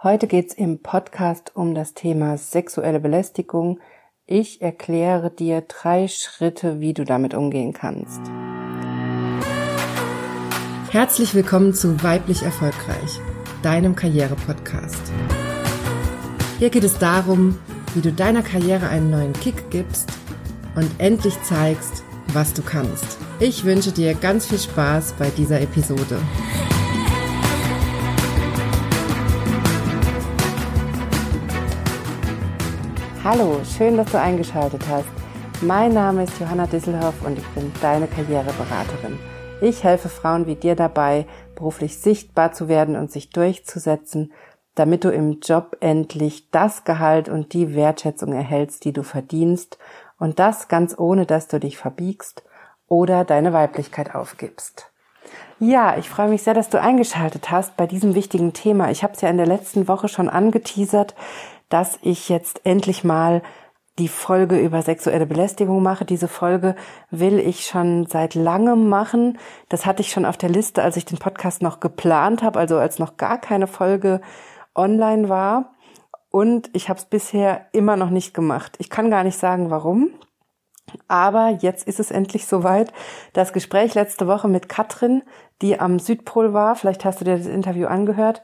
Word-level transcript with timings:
Heute 0.00 0.28
geht's 0.28 0.54
im 0.54 0.80
Podcast 0.80 1.56
um 1.56 1.74
das 1.74 1.92
Thema 1.92 2.38
sexuelle 2.38 3.00
Belästigung. 3.00 3.80
Ich 4.26 4.62
erkläre 4.62 5.28
dir 5.28 5.62
drei 5.62 6.06
Schritte, 6.06 6.78
wie 6.78 6.94
du 6.94 7.04
damit 7.04 7.34
umgehen 7.34 7.72
kannst. 7.72 8.20
Herzlich 10.92 11.34
willkommen 11.34 11.74
zu 11.74 12.00
Weiblich 12.00 12.44
Erfolgreich, 12.44 13.18
deinem 13.64 13.96
Karriere-Podcast. 13.96 15.02
Hier 16.60 16.70
geht 16.70 16.84
es 16.84 16.98
darum, 16.98 17.58
wie 17.94 18.00
du 18.00 18.12
deiner 18.12 18.42
Karriere 18.42 18.88
einen 18.90 19.10
neuen 19.10 19.32
Kick 19.32 19.68
gibst 19.68 20.12
und 20.76 20.88
endlich 20.98 21.34
zeigst, 21.42 22.04
was 22.32 22.54
du 22.54 22.62
kannst. 22.62 23.18
Ich 23.40 23.64
wünsche 23.64 23.90
dir 23.90 24.14
ganz 24.14 24.46
viel 24.46 24.60
Spaß 24.60 25.14
bei 25.14 25.30
dieser 25.30 25.60
Episode. 25.60 26.20
Hallo, 33.30 33.60
schön, 33.62 33.98
dass 33.98 34.10
du 34.10 34.18
eingeschaltet 34.18 34.88
hast. 34.88 35.04
Mein 35.60 35.92
Name 35.92 36.24
ist 36.24 36.40
Johanna 36.40 36.66
Disselhoff 36.66 37.22
und 37.26 37.36
ich 37.36 37.46
bin 37.48 37.70
deine 37.82 38.06
Karriereberaterin. 38.06 39.18
Ich 39.60 39.84
helfe 39.84 40.08
Frauen 40.08 40.46
wie 40.46 40.54
dir 40.54 40.74
dabei, 40.74 41.26
beruflich 41.54 41.98
sichtbar 41.98 42.52
zu 42.52 42.68
werden 42.68 42.96
und 42.96 43.12
sich 43.12 43.28
durchzusetzen, 43.28 44.32
damit 44.74 45.04
du 45.04 45.10
im 45.10 45.40
Job 45.40 45.76
endlich 45.80 46.50
das 46.50 46.84
Gehalt 46.84 47.28
und 47.28 47.52
die 47.52 47.74
Wertschätzung 47.74 48.32
erhältst, 48.32 48.86
die 48.86 48.94
du 48.94 49.02
verdienst 49.02 49.76
und 50.18 50.38
das 50.38 50.68
ganz 50.68 50.98
ohne, 50.98 51.26
dass 51.26 51.48
du 51.48 51.60
dich 51.60 51.76
verbiegst 51.76 52.44
oder 52.86 53.26
deine 53.26 53.52
Weiblichkeit 53.52 54.14
aufgibst. 54.14 54.90
Ja, 55.60 55.98
ich 55.98 56.08
freue 56.08 56.28
mich 56.28 56.44
sehr, 56.44 56.54
dass 56.54 56.70
du 56.70 56.80
eingeschaltet 56.80 57.50
hast 57.50 57.76
bei 57.76 57.86
diesem 57.86 58.14
wichtigen 58.14 58.54
Thema. 58.54 58.90
Ich 58.90 59.02
habe 59.02 59.12
es 59.12 59.20
ja 59.20 59.28
in 59.28 59.36
der 59.36 59.46
letzten 59.46 59.86
Woche 59.86 60.08
schon 60.08 60.30
angeteasert 60.30 61.14
dass 61.68 61.98
ich 62.02 62.28
jetzt 62.28 62.64
endlich 62.64 63.04
mal 63.04 63.42
die 63.98 64.08
Folge 64.08 64.58
über 64.58 64.82
sexuelle 64.82 65.26
Belästigung 65.26 65.82
mache. 65.82 66.04
Diese 66.04 66.28
Folge 66.28 66.76
will 67.10 67.38
ich 67.38 67.66
schon 67.66 68.06
seit 68.06 68.34
langem 68.34 68.88
machen. 68.88 69.38
Das 69.68 69.86
hatte 69.86 70.02
ich 70.02 70.10
schon 70.10 70.24
auf 70.24 70.36
der 70.36 70.48
Liste, 70.48 70.82
als 70.82 70.96
ich 70.96 71.04
den 71.04 71.18
Podcast 71.18 71.62
noch 71.62 71.80
geplant 71.80 72.42
habe, 72.42 72.58
also 72.58 72.78
als 72.78 72.98
noch 72.98 73.16
gar 73.16 73.38
keine 73.38 73.66
Folge 73.66 74.20
online 74.74 75.28
war. 75.28 75.74
Und 76.30 76.70
ich 76.74 76.88
habe 76.88 76.98
es 76.98 77.06
bisher 77.06 77.66
immer 77.72 77.96
noch 77.96 78.10
nicht 78.10 78.34
gemacht. 78.34 78.76
Ich 78.78 78.90
kann 78.90 79.10
gar 79.10 79.24
nicht 79.24 79.38
sagen, 79.38 79.70
warum. 79.70 80.10
Aber 81.08 81.50
jetzt 81.60 81.86
ist 81.86 82.00
es 82.00 82.10
endlich 82.10 82.46
soweit. 82.46 82.92
Das 83.32 83.52
Gespräch 83.52 83.94
letzte 83.94 84.26
Woche 84.26 84.48
mit 84.48 84.68
Katrin, 84.68 85.22
die 85.60 85.80
am 85.80 85.98
Südpol 85.98 86.54
war, 86.54 86.76
vielleicht 86.76 87.04
hast 87.04 87.20
du 87.20 87.24
dir 87.24 87.36
das 87.36 87.46
Interview 87.46 87.88
angehört, 87.88 88.42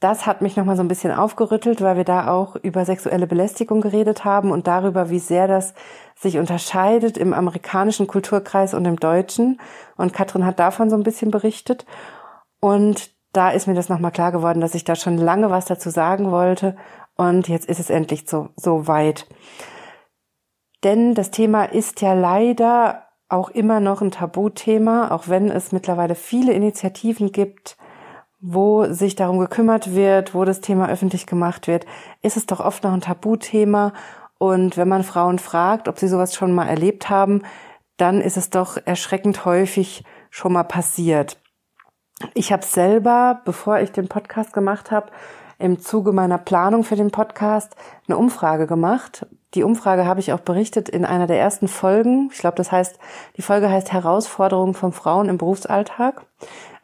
das 0.00 0.26
hat 0.26 0.42
mich 0.42 0.56
nochmal 0.56 0.76
so 0.76 0.82
ein 0.82 0.88
bisschen 0.88 1.12
aufgerüttelt, 1.12 1.80
weil 1.80 1.96
wir 1.96 2.04
da 2.04 2.28
auch 2.28 2.56
über 2.56 2.84
sexuelle 2.84 3.26
Belästigung 3.26 3.80
geredet 3.80 4.24
haben 4.24 4.50
und 4.50 4.66
darüber, 4.66 5.08
wie 5.08 5.18
sehr 5.18 5.48
das 5.48 5.72
sich 6.14 6.36
unterscheidet 6.36 7.16
im 7.16 7.32
amerikanischen 7.32 8.06
Kulturkreis 8.06 8.74
und 8.74 8.84
im 8.84 9.00
deutschen. 9.00 9.58
Und 9.96 10.12
Katrin 10.12 10.44
hat 10.44 10.58
davon 10.58 10.90
so 10.90 10.96
ein 10.96 11.02
bisschen 11.02 11.30
berichtet. 11.30 11.86
Und 12.60 13.10
da 13.32 13.50
ist 13.50 13.66
mir 13.66 13.74
das 13.74 13.88
nochmal 13.88 14.12
klar 14.12 14.32
geworden, 14.32 14.60
dass 14.60 14.74
ich 14.74 14.84
da 14.84 14.96
schon 14.96 15.16
lange 15.16 15.50
was 15.50 15.64
dazu 15.64 15.88
sagen 15.88 16.30
wollte. 16.30 16.76
Und 17.16 17.48
jetzt 17.48 17.66
ist 17.66 17.80
es 17.80 17.88
endlich 17.88 18.28
so, 18.28 18.50
so 18.56 18.86
weit. 18.86 19.26
Denn 20.84 21.14
das 21.14 21.30
Thema 21.30 21.64
ist 21.64 22.02
ja 22.02 22.12
leider 22.12 23.04
auch 23.28 23.48
immer 23.48 23.80
noch 23.80 24.02
ein 24.02 24.10
Tabuthema, 24.10 25.10
auch 25.10 25.28
wenn 25.28 25.50
es 25.50 25.72
mittlerweile 25.72 26.14
viele 26.14 26.52
Initiativen 26.52 27.32
gibt, 27.32 27.78
wo 28.40 28.92
sich 28.92 29.16
darum 29.16 29.38
gekümmert 29.38 29.94
wird, 29.94 30.34
wo 30.34 30.44
das 30.44 30.60
Thema 30.60 30.88
öffentlich 30.88 31.26
gemacht 31.26 31.66
wird, 31.66 31.86
ist 32.22 32.36
es 32.36 32.46
doch 32.46 32.60
oft 32.60 32.84
noch 32.84 32.92
ein 32.92 33.00
Tabuthema. 33.00 33.92
Und 34.38 34.76
wenn 34.76 34.88
man 34.88 35.02
Frauen 35.02 35.38
fragt, 35.38 35.88
ob 35.88 35.98
sie 35.98 36.08
sowas 36.08 36.34
schon 36.34 36.54
mal 36.54 36.68
erlebt 36.68 37.08
haben, 37.08 37.42
dann 37.96 38.20
ist 38.20 38.36
es 38.36 38.50
doch 38.50 38.76
erschreckend 38.84 39.44
häufig 39.44 40.04
schon 40.30 40.52
mal 40.52 40.64
passiert. 40.64 41.40
Ich 42.34 42.52
habe 42.52 42.64
selber, 42.64 43.40
bevor 43.44 43.78
ich 43.80 43.92
den 43.92 44.08
Podcast 44.08 44.52
gemacht 44.52 44.90
habe, 44.90 45.10
im 45.58 45.80
Zuge 45.80 46.12
meiner 46.12 46.38
Planung 46.38 46.84
für 46.84 46.96
den 46.96 47.10
Podcast 47.10 47.76
eine 48.06 48.18
Umfrage 48.18 48.66
gemacht. 48.66 49.26
Die 49.54 49.62
Umfrage 49.62 50.04
habe 50.04 50.20
ich 50.20 50.32
auch 50.32 50.40
berichtet 50.40 50.88
in 50.88 51.06
einer 51.06 51.26
der 51.26 51.38
ersten 51.38 51.68
Folgen. 51.68 52.28
Ich 52.32 52.38
glaube, 52.38 52.56
das 52.56 52.72
heißt, 52.72 52.98
die 53.36 53.42
Folge 53.42 53.70
heißt 53.70 53.90
Herausforderungen 53.92 54.74
von 54.74 54.92
Frauen 54.92 55.30
im 55.30 55.38
Berufsalltag. 55.38 56.26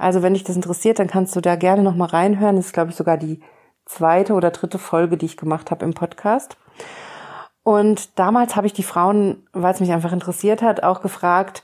Also 0.03 0.21
wenn 0.21 0.35
dich 0.35 0.43
das 0.43 0.57
interessiert, 0.57 0.99
dann 0.99 1.07
kannst 1.07 1.37
du 1.37 1.41
da 1.41 1.55
gerne 1.55 1.83
noch 1.83 1.95
mal 1.95 2.09
reinhören. 2.09 2.57
Das 2.57 2.67
ist, 2.67 2.73
glaube 2.73 2.91
ich, 2.91 2.97
sogar 2.97 3.17
die 3.17 3.41
zweite 3.87 4.35
oder 4.35 4.51
dritte 4.51 4.79
Folge, 4.79 5.17
die 5.17 5.27
ich 5.27 5.37
gemacht 5.37 5.71
habe 5.71 5.85
im 5.85 5.95
Podcast. 5.95 6.57
Und 7.63 8.19
damals 8.19 8.57
habe 8.57 8.67
ich 8.67 8.73
die 8.73 8.83
Frauen, 8.83 9.47
weil 9.53 9.73
es 9.73 9.79
mich 9.79 9.93
einfach 9.93 10.13
interessiert 10.13 10.61
hat, 10.61 10.83
auch 10.83 11.03
gefragt, 11.03 11.63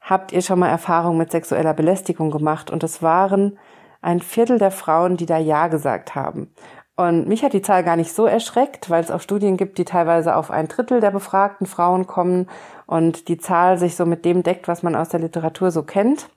habt 0.00 0.30
ihr 0.30 0.40
schon 0.40 0.60
mal 0.60 0.68
Erfahrung 0.68 1.18
mit 1.18 1.32
sexueller 1.32 1.74
Belästigung 1.74 2.30
gemacht? 2.30 2.70
Und 2.70 2.84
es 2.84 3.02
waren 3.02 3.58
ein 4.02 4.20
Viertel 4.20 4.60
der 4.60 4.70
Frauen, 4.70 5.16
die 5.16 5.26
da 5.26 5.38
Ja 5.38 5.66
gesagt 5.66 6.14
haben. 6.14 6.54
Und 6.94 7.26
mich 7.26 7.42
hat 7.42 7.54
die 7.54 7.62
Zahl 7.62 7.82
gar 7.82 7.96
nicht 7.96 8.14
so 8.14 8.24
erschreckt, 8.24 8.88
weil 8.88 9.02
es 9.02 9.10
auch 9.10 9.20
Studien 9.20 9.56
gibt, 9.56 9.78
die 9.78 9.84
teilweise 9.84 10.36
auf 10.36 10.52
ein 10.52 10.68
Drittel 10.68 11.00
der 11.00 11.10
befragten 11.10 11.66
Frauen 11.66 12.06
kommen 12.06 12.48
und 12.86 13.26
die 13.26 13.38
Zahl 13.38 13.78
sich 13.78 13.96
so 13.96 14.06
mit 14.06 14.24
dem 14.24 14.44
deckt, 14.44 14.68
was 14.68 14.84
man 14.84 14.94
aus 14.94 15.08
der 15.08 15.18
Literatur 15.18 15.72
so 15.72 15.82
kennt. 15.82 16.28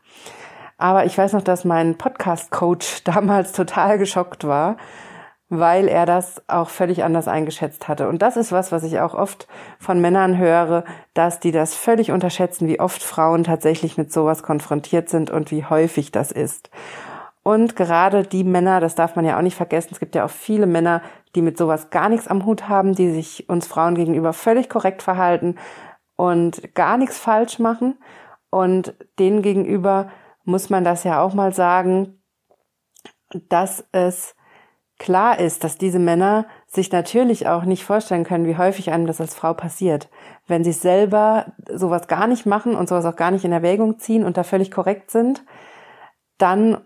Aber 0.77 1.05
ich 1.05 1.17
weiß 1.17 1.33
noch, 1.33 1.41
dass 1.41 1.65
mein 1.65 1.97
Podcast-Coach 1.97 3.03
damals 3.05 3.51
total 3.51 3.97
geschockt 3.97 4.45
war, 4.45 4.77
weil 5.49 5.87
er 5.87 6.05
das 6.05 6.41
auch 6.47 6.69
völlig 6.69 7.03
anders 7.03 7.27
eingeschätzt 7.27 7.87
hatte. 7.87 8.09
Und 8.09 8.21
das 8.21 8.37
ist 8.37 8.51
was, 8.51 8.71
was 8.71 8.83
ich 8.83 8.99
auch 8.99 9.13
oft 9.13 9.47
von 9.79 10.01
Männern 10.01 10.37
höre, 10.37 10.83
dass 11.13 11.39
die 11.39 11.51
das 11.51 11.75
völlig 11.75 12.11
unterschätzen, 12.11 12.67
wie 12.67 12.79
oft 12.79 13.03
Frauen 13.03 13.43
tatsächlich 13.43 13.97
mit 13.97 14.11
sowas 14.11 14.41
konfrontiert 14.41 15.09
sind 15.09 15.29
und 15.29 15.51
wie 15.51 15.65
häufig 15.65 16.11
das 16.11 16.31
ist. 16.31 16.69
Und 17.43 17.75
gerade 17.75 18.23
die 18.23 18.45
Männer, 18.45 18.79
das 18.79 18.95
darf 18.95 19.15
man 19.15 19.25
ja 19.25 19.37
auch 19.37 19.41
nicht 19.41 19.57
vergessen, 19.57 19.89
es 19.91 19.99
gibt 19.99 20.15
ja 20.15 20.25
auch 20.25 20.29
viele 20.29 20.65
Männer, 20.65 21.01
die 21.35 21.41
mit 21.41 21.57
sowas 21.57 21.89
gar 21.89 22.07
nichts 22.07 22.27
am 22.27 22.45
Hut 22.45 22.69
haben, 22.69 22.95
die 22.95 23.11
sich 23.11 23.49
uns 23.49 23.67
Frauen 23.67 23.95
gegenüber 23.95 24.31
völlig 24.33 24.69
korrekt 24.69 25.03
verhalten 25.03 25.57
und 26.15 26.73
gar 26.73 26.97
nichts 26.97 27.17
falsch 27.17 27.59
machen. 27.59 27.97
Und 28.49 28.93
denen 29.19 29.41
gegenüber 29.41 30.09
muss 30.43 30.69
man 30.69 30.83
das 30.83 31.03
ja 31.03 31.21
auch 31.21 31.33
mal 31.33 31.53
sagen, 31.53 32.21
dass 33.49 33.85
es 33.91 34.35
klar 34.99 35.39
ist, 35.39 35.63
dass 35.63 35.77
diese 35.77 35.99
Männer 35.99 36.45
sich 36.67 36.91
natürlich 36.91 37.47
auch 37.47 37.63
nicht 37.63 37.83
vorstellen 37.83 38.23
können, 38.23 38.45
wie 38.45 38.57
häufig 38.57 38.91
einem 38.91 39.07
das 39.07 39.19
als 39.19 39.35
Frau 39.35 39.53
passiert. 39.53 40.09
Wenn 40.47 40.63
sie 40.63 40.71
selber 40.71 41.53
sowas 41.69 42.07
gar 42.07 42.27
nicht 42.27 42.45
machen 42.45 42.75
und 42.75 42.87
sowas 42.87 43.05
auch 43.05 43.15
gar 43.15 43.31
nicht 43.31 43.45
in 43.45 43.51
Erwägung 43.51 43.99
ziehen 43.99 44.23
und 44.23 44.37
da 44.37 44.43
völlig 44.43 44.71
korrekt 44.71 45.11
sind, 45.11 45.43
dann 46.37 46.81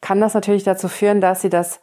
kann 0.00 0.20
das 0.20 0.34
natürlich 0.34 0.64
dazu 0.64 0.88
führen, 0.88 1.20
dass 1.20 1.40
sie 1.40 1.48
das 1.48 1.80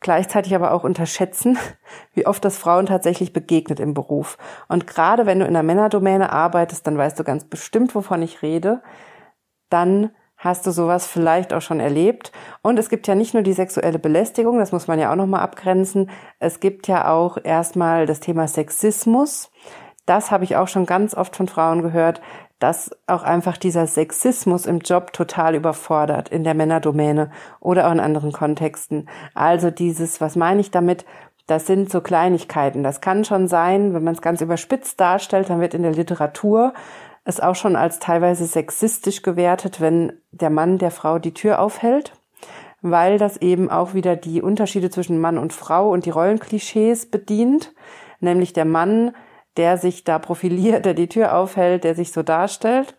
gleichzeitig 0.00 0.54
aber 0.54 0.72
auch 0.72 0.84
unterschätzen, 0.84 1.58
wie 2.14 2.26
oft 2.26 2.44
das 2.44 2.58
Frauen 2.58 2.86
tatsächlich 2.86 3.32
begegnet 3.32 3.80
im 3.80 3.94
Beruf. 3.94 4.36
Und 4.68 4.86
gerade 4.86 5.26
wenn 5.26 5.38
du 5.38 5.46
in 5.46 5.54
der 5.54 5.62
Männerdomäne 5.62 6.32
arbeitest, 6.32 6.86
dann 6.86 6.98
weißt 6.98 7.18
du 7.18 7.24
ganz 7.24 7.44
bestimmt, 7.44 7.94
wovon 7.94 8.22
ich 8.22 8.42
rede. 8.42 8.82
Dann 9.70 10.10
hast 10.42 10.66
du 10.66 10.72
sowas 10.72 11.06
vielleicht 11.06 11.54
auch 11.54 11.62
schon 11.62 11.78
erlebt. 11.78 12.32
Und 12.62 12.78
es 12.78 12.88
gibt 12.88 13.06
ja 13.06 13.14
nicht 13.14 13.32
nur 13.32 13.44
die 13.44 13.52
sexuelle 13.52 14.00
Belästigung, 14.00 14.58
das 14.58 14.72
muss 14.72 14.88
man 14.88 14.98
ja 14.98 15.12
auch 15.12 15.16
nochmal 15.16 15.40
abgrenzen. 15.40 16.10
Es 16.40 16.58
gibt 16.58 16.88
ja 16.88 17.08
auch 17.08 17.38
erstmal 17.42 18.06
das 18.06 18.18
Thema 18.18 18.48
Sexismus. 18.48 19.52
Das 20.04 20.32
habe 20.32 20.42
ich 20.42 20.56
auch 20.56 20.66
schon 20.66 20.84
ganz 20.84 21.14
oft 21.14 21.36
von 21.36 21.46
Frauen 21.46 21.82
gehört, 21.82 22.20
dass 22.58 22.90
auch 23.06 23.22
einfach 23.22 23.56
dieser 23.56 23.86
Sexismus 23.86 24.66
im 24.66 24.80
Job 24.80 25.12
total 25.12 25.54
überfordert 25.54 26.28
in 26.28 26.42
der 26.42 26.54
Männerdomäne 26.54 27.30
oder 27.60 27.86
auch 27.86 27.92
in 27.92 28.00
anderen 28.00 28.32
Kontexten. 28.32 29.08
Also 29.34 29.70
dieses, 29.70 30.20
was 30.20 30.34
meine 30.34 30.60
ich 30.60 30.72
damit? 30.72 31.04
Das 31.46 31.66
sind 31.66 31.90
so 31.90 32.00
Kleinigkeiten. 32.00 32.82
Das 32.82 33.00
kann 33.00 33.24
schon 33.24 33.46
sein, 33.46 33.94
wenn 33.94 34.04
man 34.04 34.14
es 34.14 34.22
ganz 34.22 34.40
überspitzt 34.40 34.98
darstellt, 34.98 35.50
dann 35.50 35.60
wird 35.60 35.74
in 35.74 35.82
der 35.82 35.92
Literatur 35.92 36.72
es 37.24 37.40
auch 37.40 37.54
schon 37.54 37.76
als 37.76 37.98
teilweise 37.98 38.46
sexistisch 38.46 39.22
gewertet, 39.22 39.80
wenn 39.80 40.12
der 40.32 40.50
Mann 40.50 40.78
der 40.78 40.90
Frau 40.90 41.18
die 41.18 41.34
Tür 41.34 41.60
aufhält, 41.60 42.12
weil 42.80 43.18
das 43.18 43.36
eben 43.36 43.70
auch 43.70 43.94
wieder 43.94 44.16
die 44.16 44.42
Unterschiede 44.42 44.90
zwischen 44.90 45.20
Mann 45.20 45.38
und 45.38 45.52
Frau 45.52 45.90
und 45.90 46.04
die 46.04 46.10
Rollenklischees 46.10 47.10
bedient, 47.10 47.72
nämlich 48.20 48.52
der 48.52 48.64
Mann, 48.64 49.14
der 49.56 49.78
sich 49.78 50.04
da 50.04 50.18
profiliert, 50.18 50.84
der 50.84 50.94
die 50.94 51.08
Tür 51.08 51.36
aufhält, 51.36 51.84
der 51.84 51.94
sich 51.94 52.12
so 52.12 52.22
darstellt. 52.22 52.96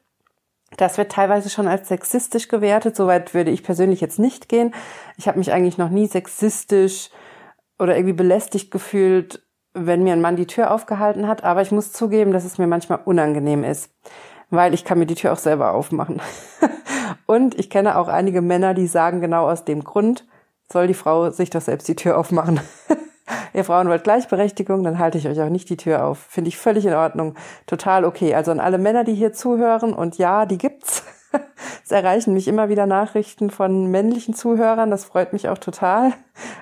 Das 0.78 0.98
wird 0.98 1.12
teilweise 1.12 1.50
schon 1.50 1.68
als 1.68 1.88
sexistisch 1.88 2.48
gewertet. 2.48 2.96
Soweit 2.96 3.34
würde 3.34 3.52
ich 3.52 3.64
persönlich 3.64 4.02
jetzt 4.02 4.20
nicht 4.20 4.50
gehen. 4.50 4.74
Ich 5.18 5.28
habe 5.28 5.38
mich 5.38 5.52
eigentlich 5.52 5.78
noch 5.78 5.90
nie 5.90 6.08
sexistisch 6.08 7.10
oder 7.78 7.96
irgendwie 7.96 8.14
belästigt 8.14 8.72
gefühlt, 8.72 9.44
wenn 9.74 10.04
mir 10.04 10.14
ein 10.14 10.22
Mann 10.22 10.36
die 10.36 10.48
Tür 10.48 10.72
aufgehalten 10.72 11.28
hat. 11.28 11.44
Aber 11.44 11.62
ich 11.62 11.72
muss 11.72 11.92
zugeben, 11.92 12.32
dass 12.32 12.46
es 12.46 12.58
mir 12.58 12.68
manchmal 12.68 13.00
unangenehm 13.06 13.64
ist, 13.64 13.92
weil 14.50 14.74
ich 14.74 14.86
kann 14.86 15.00
mir 15.00 15.06
die 15.06 15.16
Tür 15.16 15.34
auch 15.34 15.38
selber 15.38 15.74
aufmachen. 15.74 16.22
Und 17.26 17.58
ich 17.58 17.70
kenne 17.70 17.98
auch 17.98 18.08
einige 18.08 18.42
Männer, 18.42 18.74
die 18.74 18.88
sagen 18.88 19.22
genau 19.22 19.50
aus 19.50 19.66
dem 19.66 19.84
Grund, 19.84 20.26
soll 20.72 20.88
die 20.88 20.94
Frau 20.94 21.30
sich 21.30 21.50
doch 21.50 21.62
selbst 21.62 21.88
die 21.88 21.96
Tür 21.96 22.18
aufmachen. 22.18 22.60
Ihr 23.54 23.64
Frauen 23.64 23.88
wollt 23.88 24.04
Gleichberechtigung, 24.04 24.84
dann 24.84 25.00
halte 25.00 25.18
ich 25.18 25.28
euch 25.28 25.40
auch 25.40 25.50
nicht 25.50 25.70
die 25.70 25.78
Tür 25.78 26.06
auf. 26.06 26.18
Finde 26.18 26.50
ich 26.50 26.58
völlig 26.58 26.86
in 26.86 26.94
Ordnung. 26.94 27.36
Total 27.68 28.04
okay. 28.04 28.34
Also 28.34 28.52
an 28.52 28.60
alle 28.60 28.80
Männer, 28.80 29.04
die 29.04 29.14
hier 29.14 29.32
zuhören 29.34 29.94
und 29.94 30.18
ja, 30.18 30.46
die 30.46 30.58
gibt's. 30.58 31.04
Es 31.84 31.92
erreichen 31.92 32.34
mich 32.34 32.48
immer 32.48 32.70
wieder 32.70 32.86
Nachrichten 32.86 33.50
von 33.50 33.88
männlichen 33.88 34.34
Zuhörern. 34.34 34.90
Das 34.90 35.06
freut 35.06 35.34
mich 35.34 35.50
auch 35.50 35.58
total. 35.58 36.14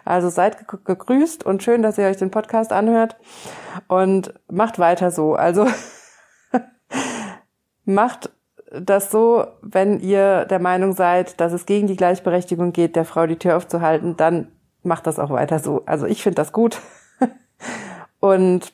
Also 0.04 0.30
seid 0.30 0.68
gegrüßt 0.68 1.46
und 1.46 1.62
schön, 1.62 1.84
dass 1.84 1.98
ihr 1.98 2.06
euch 2.06 2.18
den 2.18 2.32
Podcast 2.32 2.72
anhört 2.72 3.16
und 3.88 4.34
macht 4.50 4.80
weiter 4.80 5.12
so. 5.12 5.36
Also 5.36 5.68
macht 7.86 8.32
das 8.72 9.12
so, 9.12 9.46
wenn 9.62 10.00
ihr 10.00 10.46
der 10.46 10.60
Meinung 10.60 10.94
seid, 10.94 11.40
dass 11.40 11.52
es 11.52 11.66
gegen 11.66 11.88
die 11.88 11.98
Gleichberechtigung 11.98 12.72
geht, 12.72 12.96
der 12.96 13.06
Frau 13.06 13.28
die 13.28 13.38
Tür 13.38 13.58
aufzuhalten, 13.58 14.16
dann 14.18 14.48
macht 14.82 15.08
das 15.08 15.20
auch 15.20 15.30
weiter 15.30 15.60
so. 15.60 15.84
Also 15.86 16.06
ich 16.06 16.24
finde 16.24 16.36
das 16.36 16.52
gut. 16.52 16.80
Und 18.20 18.74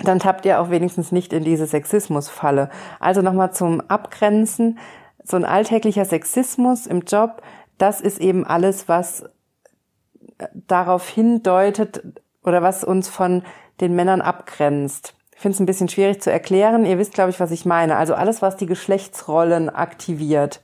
dann 0.00 0.18
tappt 0.18 0.44
ihr 0.44 0.60
auch 0.60 0.70
wenigstens 0.70 1.12
nicht 1.12 1.32
in 1.32 1.44
diese 1.44 1.66
Sexismusfalle. 1.66 2.68
Also 3.00 3.22
nochmal 3.22 3.52
zum 3.52 3.80
Abgrenzen. 3.88 4.78
So 5.24 5.36
ein 5.36 5.44
alltäglicher 5.46 6.04
Sexismus 6.04 6.86
im 6.86 7.00
Job, 7.00 7.42
das 7.78 8.00
ist 8.00 8.20
eben 8.20 8.46
alles, 8.46 8.88
was 8.88 9.22
äh, 10.38 10.46
darauf 10.52 11.08
hindeutet 11.08 12.02
oder 12.42 12.62
was 12.62 12.84
uns 12.84 13.08
von 13.08 13.42
den 13.80 13.96
Männern 13.96 14.20
abgrenzt. 14.20 15.14
Ich 15.34 15.40
finde 15.40 15.56
es 15.56 15.60
ein 15.60 15.66
bisschen 15.66 15.88
schwierig 15.88 16.22
zu 16.22 16.30
erklären. 16.30 16.84
Ihr 16.84 16.98
wisst, 16.98 17.14
glaube 17.14 17.30
ich, 17.30 17.40
was 17.40 17.50
ich 17.50 17.64
meine. 17.64 17.96
Also 17.96 18.14
alles, 18.14 18.40
was 18.42 18.56
die 18.56 18.66
Geschlechtsrollen 18.66 19.68
aktiviert. 19.68 20.60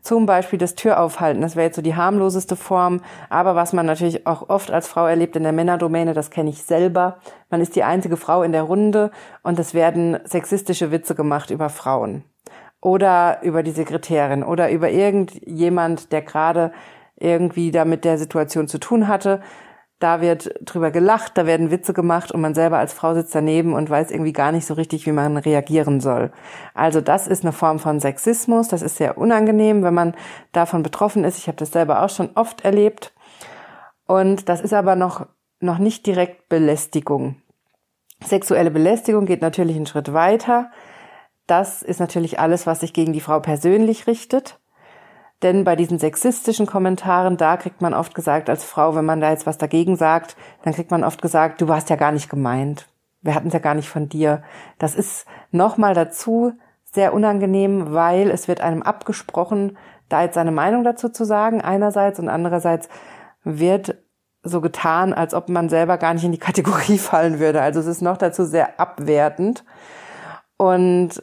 Zum 0.00 0.26
Beispiel 0.26 0.58
das 0.58 0.74
Türaufhalten, 0.74 1.42
das 1.42 1.54
wäre 1.54 1.66
jetzt 1.66 1.76
so 1.76 1.82
die 1.82 1.94
harmloseste 1.94 2.56
Form, 2.56 3.02
aber 3.28 3.54
was 3.54 3.72
man 3.72 3.86
natürlich 3.86 4.26
auch 4.26 4.48
oft 4.48 4.72
als 4.72 4.88
Frau 4.88 5.06
erlebt 5.06 5.36
in 5.36 5.44
der 5.44 5.52
Männerdomäne, 5.52 6.12
das 6.12 6.30
kenne 6.30 6.50
ich 6.50 6.64
selber. 6.64 7.18
Man 7.50 7.60
ist 7.60 7.76
die 7.76 7.84
einzige 7.84 8.16
Frau 8.16 8.42
in 8.42 8.50
der 8.50 8.64
Runde 8.64 9.12
und 9.44 9.60
es 9.60 9.74
werden 9.74 10.18
sexistische 10.24 10.90
Witze 10.90 11.14
gemacht 11.14 11.50
über 11.50 11.68
Frauen 11.68 12.24
oder 12.82 13.38
über 13.42 13.62
die 13.62 13.70
Sekretärin 13.70 14.42
oder 14.42 14.70
über 14.70 14.90
irgendjemand, 14.90 16.12
der 16.12 16.20
gerade 16.20 16.72
irgendwie 17.16 17.70
da 17.70 17.86
mit 17.86 18.04
der 18.04 18.18
Situation 18.18 18.68
zu 18.68 18.78
tun 18.78 19.08
hatte 19.08 19.40
da 20.02 20.20
wird 20.20 20.52
drüber 20.64 20.90
gelacht, 20.90 21.38
da 21.38 21.46
werden 21.46 21.70
Witze 21.70 21.92
gemacht 21.92 22.32
und 22.32 22.40
man 22.40 22.54
selber 22.54 22.78
als 22.78 22.92
Frau 22.92 23.14
sitzt 23.14 23.34
daneben 23.34 23.72
und 23.72 23.88
weiß 23.88 24.10
irgendwie 24.10 24.32
gar 24.32 24.50
nicht 24.50 24.66
so 24.66 24.74
richtig, 24.74 25.06
wie 25.06 25.12
man 25.12 25.36
reagieren 25.36 26.00
soll. 26.00 26.32
Also 26.74 27.00
das 27.00 27.28
ist 27.28 27.44
eine 27.44 27.52
Form 27.52 27.78
von 27.78 28.00
Sexismus, 28.00 28.66
das 28.66 28.82
ist 28.82 28.96
sehr 28.96 29.16
unangenehm, 29.16 29.84
wenn 29.84 29.94
man 29.94 30.14
davon 30.50 30.82
betroffen 30.82 31.22
ist. 31.22 31.38
Ich 31.38 31.46
habe 31.46 31.56
das 31.56 31.70
selber 31.70 32.02
auch 32.02 32.10
schon 32.10 32.30
oft 32.34 32.64
erlebt. 32.64 33.12
Und 34.06 34.48
das 34.48 34.60
ist 34.60 34.74
aber 34.74 34.96
noch, 34.96 35.26
noch 35.60 35.78
nicht 35.78 36.04
direkt 36.04 36.48
Belästigung. 36.48 37.36
Sexuelle 38.24 38.72
Belästigung 38.72 39.24
geht 39.24 39.40
natürlich 39.40 39.76
einen 39.76 39.86
Schritt 39.86 40.12
weiter. 40.12 40.72
Das 41.46 41.82
ist 41.82 42.00
natürlich 42.00 42.38
alles, 42.38 42.66
was 42.66 42.80
sich 42.80 42.92
gegen 42.92 43.12
die 43.12 43.20
Frau 43.20 43.40
persönlich 43.40 44.06
richtet. 44.06 44.58
Denn 45.42 45.64
bei 45.64 45.74
diesen 45.74 45.98
sexistischen 45.98 46.66
Kommentaren, 46.66 47.36
da 47.36 47.56
kriegt 47.56 47.82
man 47.82 47.94
oft 47.94 48.14
gesagt 48.14 48.48
als 48.48 48.64
Frau, 48.64 48.94
wenn 48.94 49.04
man 49.04 49.20
da 49.20 49.30
jetzt 49.30 49.46
was 49.46 49.58
dagegen 49.58 49.96
sagt, 49.96 50.36
dann 50.62 50.72
kriegt 50.72 50.92
man 50.92 51.02
oft 51.02 51.20
gesagt, 51.20 51.60
du 51.60 51.68
warst 51.68 51.90
ja 51.90 51.96
gar 51.96 52.12
nicht 52.12 52.30
gemeint. 52.30 52.86
Wir 53.22 53.34
hatten 53.34 53.48
es 53.48 53.52
ja 53.52 53.58
gar 53.58 53.74
nicht 53.74 53.88
von 53.88 54.08
dir. 54.08 54.42
Das 54.78 54.94
ist 54.94 55.26
nochmal 55.50 55.94
dazu 55.94 56.52
sehr 56.84 57.12
unangenehm, 57.12 57.92
weil 57.92 58.30
es 58.30 58.46
wird 58.46 58.60
einem 58.60 58.82
abgesprochen, 58.82 59.76
da 60.08 60.22
jetzt 60.22 60.34
seine 60.34 60.52
Meinung 60.52 60.84
dazu 60.84 61.08
zu 61.08 61.24
sagen, 61.24 61.60
einerseits 61.60 62.20
und 62.20 62.28
andererseits 62.28 62.88
wird 63.44 63.96
so 64.42 64.60
getan, 64.60 65.12
als 65.12 65.34
ob 65.34 65.48
man 65.48 65.68
selber 65.68 65.98
gar 65.98 66.14
nicht 66.14 66.24
in 66.24 66.32
die 66.32 66.38
Kategorie 66.38 66.98
fallen 66.98 67.38
würde. 67.38 67.62
Also 67.62 67.80
es 67.80 67.86
ist 67.86 68.02
noch 68.02 68.16
dazu 68.16 68.44
sehr 68.44 68.78
abwertend. 68.78 69.64
Und 70.62 71.20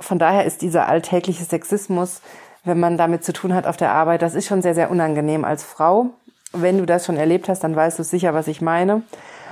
von 0.00 0.18
daher 0.18 0.44
ist 0.44 0.62
dieser 0.62 0.88
alltägliche 0.88 1.44
Sexismus 1.44 2.20
wenn 2.64 2.80
man 2.80 2.96
damit 2.96 3.24
zu 3.24 3.32
tun 3.32 3.54
hat 3.54 3.66
auf 3.66 3.76
der 3.76 3.92
Arbeit. 3.92 4.22
Das 4.22 4.34
ist 4.34 4.46
schon 4.46 4.62
sehr, 4.62 4.74
sehr 4.74 4.90
unangenehm 4.90 5.44
als 5.44 5.62
Frau. 5.62 6.10
Wenn 6.52 6.78
du 6.78 6.86
das 6.86 7.04
schon 7.04 7.16
erlebt 7.16 7.48
hast, 7.48 7.62
dann 7.62 7.76
weißt 7.76 7.98
du 7.98 8.04
sicher, 8.04 8.34
was 8.34 8.48
ich 8.48 8.60
meine. 8.60 9.02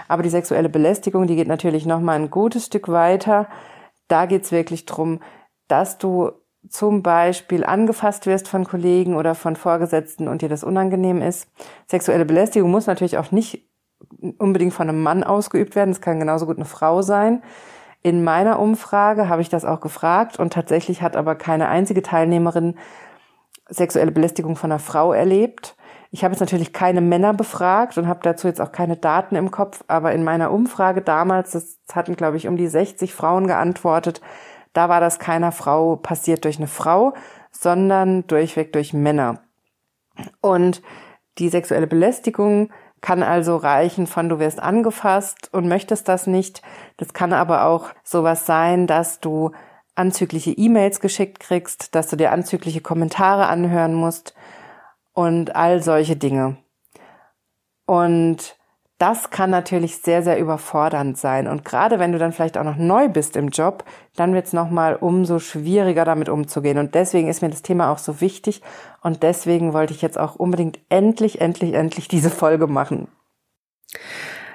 Aber 0.09 0.23
die 0.23 0.31
sexuelle 0.31 0.69
Belästigung, 0.69 1.27
die 1.27 1.37
geht 1.37 1.49
natürlich 1.49 1.87
noch 1.87 2.01
mal 2.01 2.19
ein 2.19 2.31
gutes 2.31 2.67
Stück 2.67 2.89
weiter. 2.89 3.49
Da 4.09 4.27
geht's 4.27 4.53
wirklich 4.53 4.87
drum, 4.87 5.21
dass 5.69 5.99
du 5.99 6.33
zum 6.69 7.03
Beispiel 7.03 7.65
angefasst 7.65 8.27
wirst 8.27 8.49
von 8.49 8.65
Kollegen 8.65 9.17
oder 9.17 9.35
von 9.35 9.57
Vorgesetzten 9.57 10.29
und 10.29 10.43
dir 10.43 10.49
das 10.49 10.65
unangenehm 10.65 11.21
ist. 11.21 11.49
Sexuelle 11.89 12.25
Belästigung 12.25 12.71
muss 12.71 12.87
natürlich 12.87 13.19
auch 13.19 13.33
nicht 13.33 13.69
unbedingt 14.39 14.73
von 14.73 14.89
einem 14.89 15.03
Mann 15.03 15.25
ausgeübt 15.25 15.75
werden. 15.75 15.91
Es 15.91 16.01
kann 16.01 16.21
genauso 16.21 16.47
gut 16.47 16.57
eine 16.57 16.65
Frau 16.65 17.03
sein. 17.03 17.43
In 18.03 18.25
meiner 18.25 18.59
Umfrage 18.59 19.29
habe 19.29 19.43
ich 19.43 19.49
das 19.49 19.65
auch 19.65 19.81
gefragt 19.81 20.39
und 20.39 20.53
tatsächlich 20.53 21.03
hat 21.03 21.17
aber 21.17 21.37
keine 21.37 21.69
einzige 21.69 22.03
Teilnehmerin 22.03 22.77
sexuelle 23.69 24.11
Belästigung 24.11 24.57
von 24.57 24.73
einer 24.73 24.81
Frau 24.81 25.13
erlebt. 25.13 25.77
Ich 26.11 26.25
habe 26.25 26.33
jetzt 26.33 26.41
natürlich 26.41 26.73
keine 26.73 27.01
Männer 27.01 27.33
befragt 27.33 27.97
und 27.97 28.09
habe 28.09 28.21
dazu 28.23 28.49
jetzt 28.49 28.61
auch 28.61 28.73
keine 28.73 28.97
Daten 28.97 29.37
im 29.37 29.51
Kopf, 29.51 29.85
aber 29.87 30.13
in 30.13 30.25
meiner 30.25 30.51
Umfrage 30.51 31.01
damals, 31.01 31.53
das 31.53 31.79
hatten 31.93 32.17
glaube 32.17 32.37
ich 32.37 32.49
um 32.49 32.57
die 32.57 32.67
60 32.67 33.15
Frauen 33.15 33.47
geantwortet, 33.47 34.21
da 34.73 34.89
war 34.89 35.01
das 35.01 35.19
keiner 35.19 35.53
Frau 35.53 35.97
passiert 35.97 36.45
durch 36.45 36.59
eine 36.59 36.67
Frau, 36.67 37.15
sondern 37.51 38.27
durchweg 38.27 38.73
durch 38.73 38.93
Männer. 38.93 39.43
Und 40.41 40.83
die 41.39 41.49
sexuelle 41.49 41.87
Belästigung 41.87 42.71
kann 43.03 43.23
also 43.23 43.57
reichen 43.57 44.07
von 44.07 44.31
du 44.31 44.39
wirst 44.39 44.61
angefasst 44.61 45.51
und 45.53 45.69
möchtest 45.69 46.09
das 46.09 46.27
nicht. 46.27 46.63
Das 46.97 47.13
kann 47.13 47.35
aber 47.35 47.67
auch 47.67 47.91
sowas 48.05 48.47
sein, 48.47 48.87
dass 48.87 49.21
du 49.21 49.51
anzügliche 49.95 50.53
E-Mails 50.53 51.01
geschickt 51.01 51.41
kriegst, 51.41 51.95
dass 51.95 52.09
du 52.09 52.17
dir 52.17 52.33
anzügliche 52.33 52.81
Kommentare 52.81 53.47
anhören 53.49 53.93
musst 53.93 54.35
und 55.13 55.55
all 55.55 55.83
solche 55.83 56.17
Dinge. 56.17 56.57
Und 57.85 58.57
das 59.03 59.31
kann 59.31 59.51
natürlich 59.51 59.99
sehr, 59.99 60.23
sehr 60.23 60.39
überfordernd 60.39 61.19
sein. 61.19 61.49
Und 61.49 61.65
gerade 61.65 61.99
wenn 61.99 62.13
du 62.13 62.21
dann 62.21 62.31
vielleicht 62.33 62.57
auch 62.57 62.63
noch 62.63 62.77
neu 62.77 63.09
bist 63.09 63.35
im 63.35 63.49
Job, 63.49 63.83
dann 64.15 64.33
wird 64.33 64.47
es 64.47 64.53
nochmal 64.53 64.95
umso 64.95 65.41
schwieriger 65.41 66.05
damit 66.05 66.29
umzugehen. 66.29 66.79
Und 66.79 66.95
deswegen 66.95 67.27
ist 67.27 67.43
mir 67.43 67.51
das 67.51 67.63
Thema 67.63 67.91
auch 67.91 67.99
so 67.99 68.21
wichtig. 68.21 68.63
Und 69.01 69.25
deswegen 69.25 69.73
wollte 69.73 69.93
ich 69.93 70.03
jetzt 70.03 70.21
auch 70.21 70.37
unbedingt 70.37 70.79
endlich, 70.89 71.41
endlich, 71.41 71.75
endlich 71.75 72.07
diese 72.07 72.31
Folge 72.31 72.69
machen. 72.69 73.09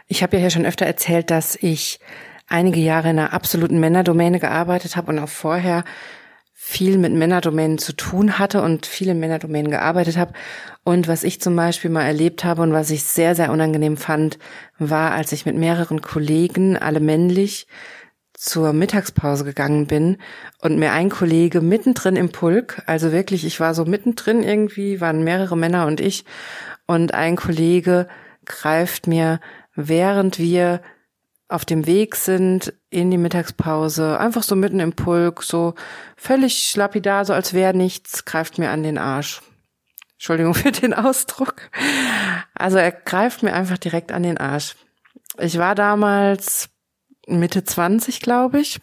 Ich 0.07 0.23
habe 0.23 0.37
ja 0.37 0.39
hier 0.43 0.49
schon 0.49 0.65
öfter 0.65 0.85
erzählt, 0.85 1.29
dass 1.29 1.57
ich 1.57 1.99
einige 2.47 2.79
Jahre 2.79 3.09
in 3.09 3.19
einer 3.19 3.33
absoluten 3.33 3.81
Männerdomäne 3.81 4.39
gearbeitet 4.39 4.95
habe 4.95 5.11
und 5.11 5.19
auch 5.19 5.27
vorher 5.27 5.83
viel 6.69 6.97
mit 6.97 7.13
Männerdomänen 7.13 7.77
zu 7.77 7.93
tun 7.93 8.39
hatte 8.39 8.61
und 8.61 8.85
viele 8.85 9.15
Männerdomänen 9.15 9.71
gearbeitet 9.71 10.17
habe. 10.17 10.33
Und 10.83 11.07
was 11.07 11.23
ich 11.23 11.39
zum 11.39 11.55
Beispiel 11.55 11.89
mal 11.89 12.03
erlebt 12.03 12.43
habe 12.43 12.61
und 12.61 12.73
was 12.73 12.91
ich 12.91 13.05
sehr, 13.05 13.35
sehr 13.35 13.53
unangenehm 13.53 13.95
fand, 13.95 14.37
war, 14.77 15.13
als 15.13 15.31
ich 15.31 15.45
mit 15.45 15.55
mehreren 15.55 16.01
Kollegen, 16.01 16.77
alle 16.77 16.99
männlich, 16.99 17.67
zur 18.33 18.73
Mittagspause 18.73 19.45
gegangen 19.45 19.87
bin 19.87 20.17
und 20.59 20.77
mir 20.77 20.91
ein 20.91 21.09
Kollege 21.09 21.61
mittendrin 21.61 22.17
im 22.17 22.33
Pulk, 22.33 22.83
also 22.85 23.13
wirklich, 23.13 23.45
ich 23.45 23.61
war 23.61 23.73
so 23.73 23.85
mittendrin 23.85 24.43
irgendwie, 24.43 24.99
waren 24.99 25.23
mehrere 25.23 25.55
Männer 25.55 25.87
und 25.87 26.01
ich, 26.01 26.25
und 26.85 27.13
ein 27.13 27.37
Kollege 27.37 28.09
greift 28.43 29.07
mir, 29.07 29.39
während 29.73 30.37
wir 30.37 30.81
auf 31.49 31.63
dem 31.63 31.85
Weg 31.85 32.15
sind 32.15 32.73
in 32.89 33.09
die 33.09 33.17
Mittagspause, 33.17 34.19
einfach 34.19 34.43
so 34.43 34.55
mitten 34.55 34.79
im 34.79 34.93
Pulk, 34.93 35.43
so 35.43 35.75
völlig 36.17 36.75
lapidar, 36.75 37.23
so 37.25 37.33
als 37.33 37.53
wäre 37.53 37.75
nichts, 37.75 38.25
greift 38.25 38.57
mir 38.57 38.69
an 38.69 38.83
den 38.83 38.97
Arsch. 38.97 39.41
Entschuldigung 40.13 40.53
für 40.55 40.71
den 40.71 40.93
Ausdruck. 40.93 41.69
Also 42.53 42.77
er 42.77 42.91
greift 42.91 43.43
mir 43.43 43.53
einfach 43.53 43.77
direkt 43.77 44.11
an 44.11 44.23
den 44.23 44.37
Arsch. 44.37 44.75
Ich 45.39 45.57
war 45.57 45.75
damals 45.75 46.69
Mitte 47.27 47.63
20, 47.63 48.21
glaube 48.21 48.59
ich. 48.59 48.79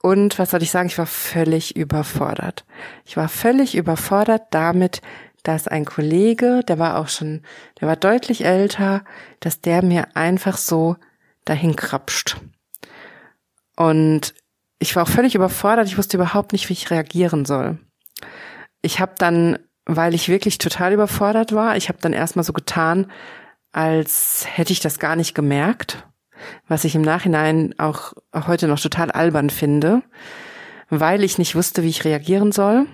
Und 0.00 0.38
was 0.38 0.50
soll 0.50 0.62
ich 0.62 0.70
sagen? 0.70 0.88
Ich 0.88 0.98
war 0.98 1.06
völlig 1.06 1.76
überfordert. 1.76 2.64
Ich 3.04 3.16
war 3.16 3.28
völlig 3.28 3.76
überfordert 3.76 4.42
damit, 4.50 5.00
dass 5.42 5.68
ein 5.68 5.84
Kollege, 5.84 6.62
der 6.66 6.78
war 6.78 6.98
auch 6.98 7.08
schon, 7.08 7.42
der 7.80 7.88
war 7.88 7.96
deutlich 7.96 8.44
älter, 8.44 9.04
dass 9.40 9.60
der 9.60 9.82
mir 9.82 10.16
einfach 10.16 10.56
so 10.56 10.96
dahin 11.44 11.76
krapscht. 11.76 12.36
Und 13.76 14.34
ich 14.78 14.96
war 14.96 15.04
auch 15.04 15.08
völlig 15.08 15.34
überfordert, 15.34 15.86
ich 15.86 15.98
wusste 15.98 16.16
überhaupt 16.16 16.52
nicht, 16.52 16.68
wie 16.68 16.74
ich 16.74 16.90
reagieren 16.90 17.44
soll. 17.44 17.78
Ich 18.82 19.00
habe 19.00 19.14
dann, 19.16 19.58
weil 19.84 20.14
ich 20.14 20.28
wirklich 20.28 20.58
total 20.58 20.92
überfordert 20.92 21.52
war, 21.52 21.76
ich 21.76 21.88
habe 21.88 21.98
dann 22.00 22.12
erstmal 22.12 22.44
so 22.44 22.52
getan, 22.52 23.10
als 23.72 24.44
hätte 24.46 24.72
ich 24.72 24.80
das 24.80 24.98
gar 24.98 25.16
nicht 25.16 25.34
gemerkt, 25.34 26.06
was 26.68 26.84
ich 26.84 26.94
im 26.94 27.02
Nachhinein 27.02 27.74
auch 27.78 28.12
heute 28.34 28.68
noch 28.68 28.80
total 28.80 29.10
albern 29.10 29.50
finde, 29.50 30.02
weil 30.94 31.24
ich 31.24 31.38
nicht 31.38 31.54
wusste, 31.54 31.82
wie 31.82 31.88
ich 31.88 32.04
reagieren 32.04 32.52
soll 32.52 32.86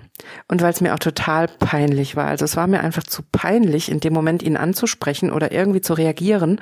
und 0.47 0.61
weil 0.61 0.71
es 0.71 0.79
mir 0.79 0.93
auch 0.93 0.99
total 0.99 1.49
peinlich 1.59 2.15
war. 2.15 2.27
Also 2.27 2.45
es 2.45 2.55
war 2.55 2.65
mir 2.65 2.79
einfach 2.79 3.03
zu 3.03 3.23
peinlich, 3.29 3.91
in 3.91 3.99
dem 3.99 4.13
Moment 4.13 4.41
ihn 4.41 4.55
anzusprechen 4.55 5.33
oder 5.33 5.51
irgendwie 5.51 5.81
zu 5.81 5.95
reagieren, 5.95 6.61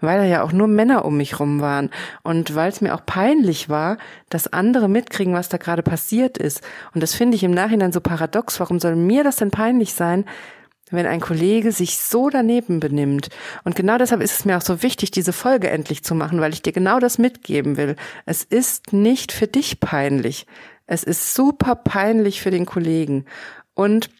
weil 0.00 0.18
da 0.18 0.24
ja 0.24 0.44
auch 0.44 0.52
nur 0.52 0.68
Männer 0.68 1.04
um 1.04 1.16
mich 1.16 1.40
rum 1.40 1.60
waren 1.60 1.90
und 2.22 2.54
weil 2.54 2.70
es 2.70 2.80
mir 2.80 2.94
auch 2.94 3.04
peinlich 3.04 3.68
war, 3.68 3.98
dass 4.30 4.52
andere 4.52 4.88
mitkriegen, 4.88 5.34
was 5.34 5.48
da 5.48 5.56
gerade 5.56 5.82
passiert 5.82 6.38
ist. 6.38 6.62
Und 6.94 7.02
das 7.02 7.14
finde 7.14 7.34
ich 7.34 7.42
im 7.42 7.50
Nachhinein 7.50 7.90
so 7.90 8.00
paradox. 8.00 8.60
Warum 8.60 8.78
soll 8.78 8.94
mir 8.94 9.24
das 9.24 9.34
denn 9.34 9.50
peinlich 9.50 9.92
sein, 9.92 10.24
wenn 10.90 11.06
ein 11.06 11.20
Kollege 11.20 11.72
sich 11.72 11.98
so 11.98 12.30
daneben 12.30 12.78
benimmt. 12.78 13.28
Und 13.64 13.74
genau 13.74 13.98
deshalb 13.98 14.22
ist 14.22 14.38
es 14.38 14.44
mir 14.44 14.56
auch 14.56 14.62
so 14.62 14.82
wichtig, 14.82 15.10
diese 15.10 15.32
Folge 15.32 15.68
endlich 15.68 16.04
zu 16.04 16.14
machen, 16.14 16.40
weil 16.40 16.52
ich 16.52 16.62
dir 16.62 16.72
genau 16.72 17.00
das 17.00 17.18
mitgeben 17.18 17.76
will. 17.76 17.96
Es 18.24 18.44
ist 18.44 18.92
nicht 18.92 19.32
für 19.32 19.48
dich 19.48 19.80
peinlich. 19.80 20.46
Es 20.86 21.02
ist 21.02 21.34
super 21.34 21.74
peinlich 21.74 22.40
für 22.40 22.50
den 22.50 22.66
Kollegen. 22.66 23.24
Und 23.74 24.10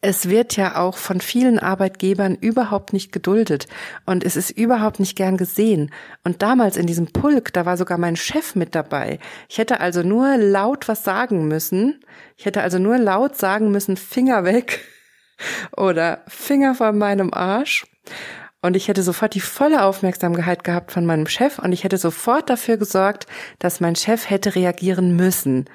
es 0.00 0.28
wird 0.28 0.56
ja 0.56 0.76
auch 0.76 0.96
von 0.96 1.20
vielen 1.20 1.58
Arbeitgebern 1.58 2.36
überhaupt 2.36 2.92
nicht 2.92 3.10
geduldet 3.10 3.66
und 4.06 4.22
es 4.22 4.36
ist 4.36 4.50
überhaupt 4.50 5.00
nicht 5.00 5.16
gern 5.16 5.36
gesehen. 5.36 5.90
Und 6.22 6.40
damals 6.40 6.76
in 6.76 6.86
diesem 6.86 7.08
Pulk, 7.08 7.52
da 7.52 7.66
war 7.66 7.76
sogar 7.76 7.98
mein 7.98 8.14
Chef 8.14 8.54
mit 8.54 8.76
dabei. 8.76 9.18
Ich 9.48 9.58
hätte 9.58 9.80
also 9.80 10.04
nur 10.04 10.36
laut 10.36 10.86
was 10.86 11.02
sagen 11.02 11.48
müssen. 11.48 11.98
Ich 12.36 12.46
hätte 12.46 12.62
also 12.62 12.78
nur 12.78 12.96
laut 12.98 13.36
sagen 13.36 13.72
müssen, 13.72 13.96
Finger 13.96 14.44
weg 14.44 14.84
oder 15.76 16.22
Finger 16.28 16.76
von 16.76 16.96
meinem 16.96 17.34
Arsch. 17.34 17.84
Und 18.68 18.76
ich 18.76 18.88
hätte 18.88 19.02
sofort 19.02 19.34
die 19.34 19.40
volle 19.40 19.82
Aufmerksamkeit 19.82 20.62
gehabt 20.62 20.92
von 20.92 21.06
meinem 21.06 21.26
Chef 21.26 21.58
und 21.58 21.72
ich 21.72 21.84
hätte 21.84 21.96
sofort 21.96 22.50
dafür 22.50 22.76
gesorgt, 22.76 23.26
dass 23.58 23.80
mein 23.80 23.96
Chef 23.96 24.28
hätte 24.28 24.54
reagieren 24.56 25.16
müssen. 25.16 25.70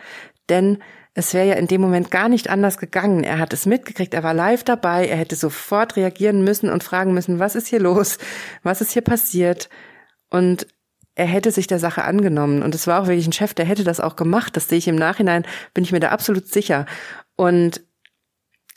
Denn 0.47 0.77
es 1.15 1.33
wäre 1.33 1.47
ja 1.47 1.55
in 1.55 1.65
dem 1.65 1.81
Moment 1.81 2.12
gar 2.12 2.29
nicht 2.29 2.51
anders 2.51 2.77
gegangen. 2.77 3.23
Er 3.23 3.39
hat 3.39 3.51
es 3.51 3.65
mitgekriegt, 3.65 4.13
er 4.13 4.21
war 4.21 4.35
live 4.35 4.63
dabei, 4.63 5.07
er 5.07 5.17
hätte 5.17 5.35
sofort 5.35 5.95
reagieren 5.95 6.43
müssen 6.43 6.69
und 6.69 6.83
fragen 6.83 7.15
müssen, 7.15 7.39
was 7.39 7.55
ist 7.55 7.65
hier 7.65 7.79
los? 7.79 8.19
Was 8.62 8.79
ist 8.79 8.91
hier 8.91 9.01
passiert? 9.01 9.69
Und 10.29 10.67
er 11.15 11.25
hätte 11.25 11.50
sich 11.50 11.65
der 11.65 11.79
Sache 11.79 12.03
angenommen. 12.03 12.62
Und 12.62 12.75
es 12.75 12.85
war 12.85 13.01
auch 13.01 13.07
wirklich 13.07 13.25
ein 13.25 13.33
Chef, 13.33 13.55
der 13.55 13.65
hätte 13.65 13.83
das 13.83 14.01
auch 14.01 14.15
gemacht. 14.15 14.55
Das 14.55 14.69
sehe 14.69 14.77
ich 14.77 14.88
im 14.88 14.97
Nachhinein, 14.97 15.47
bin 15.73 15.83
ich 15.83 15.93
mir 15.93 16.00
da 16.00 16.09
absolut 16.09 16.47
sicher. 16.47 16.85
Und 17.38 17.81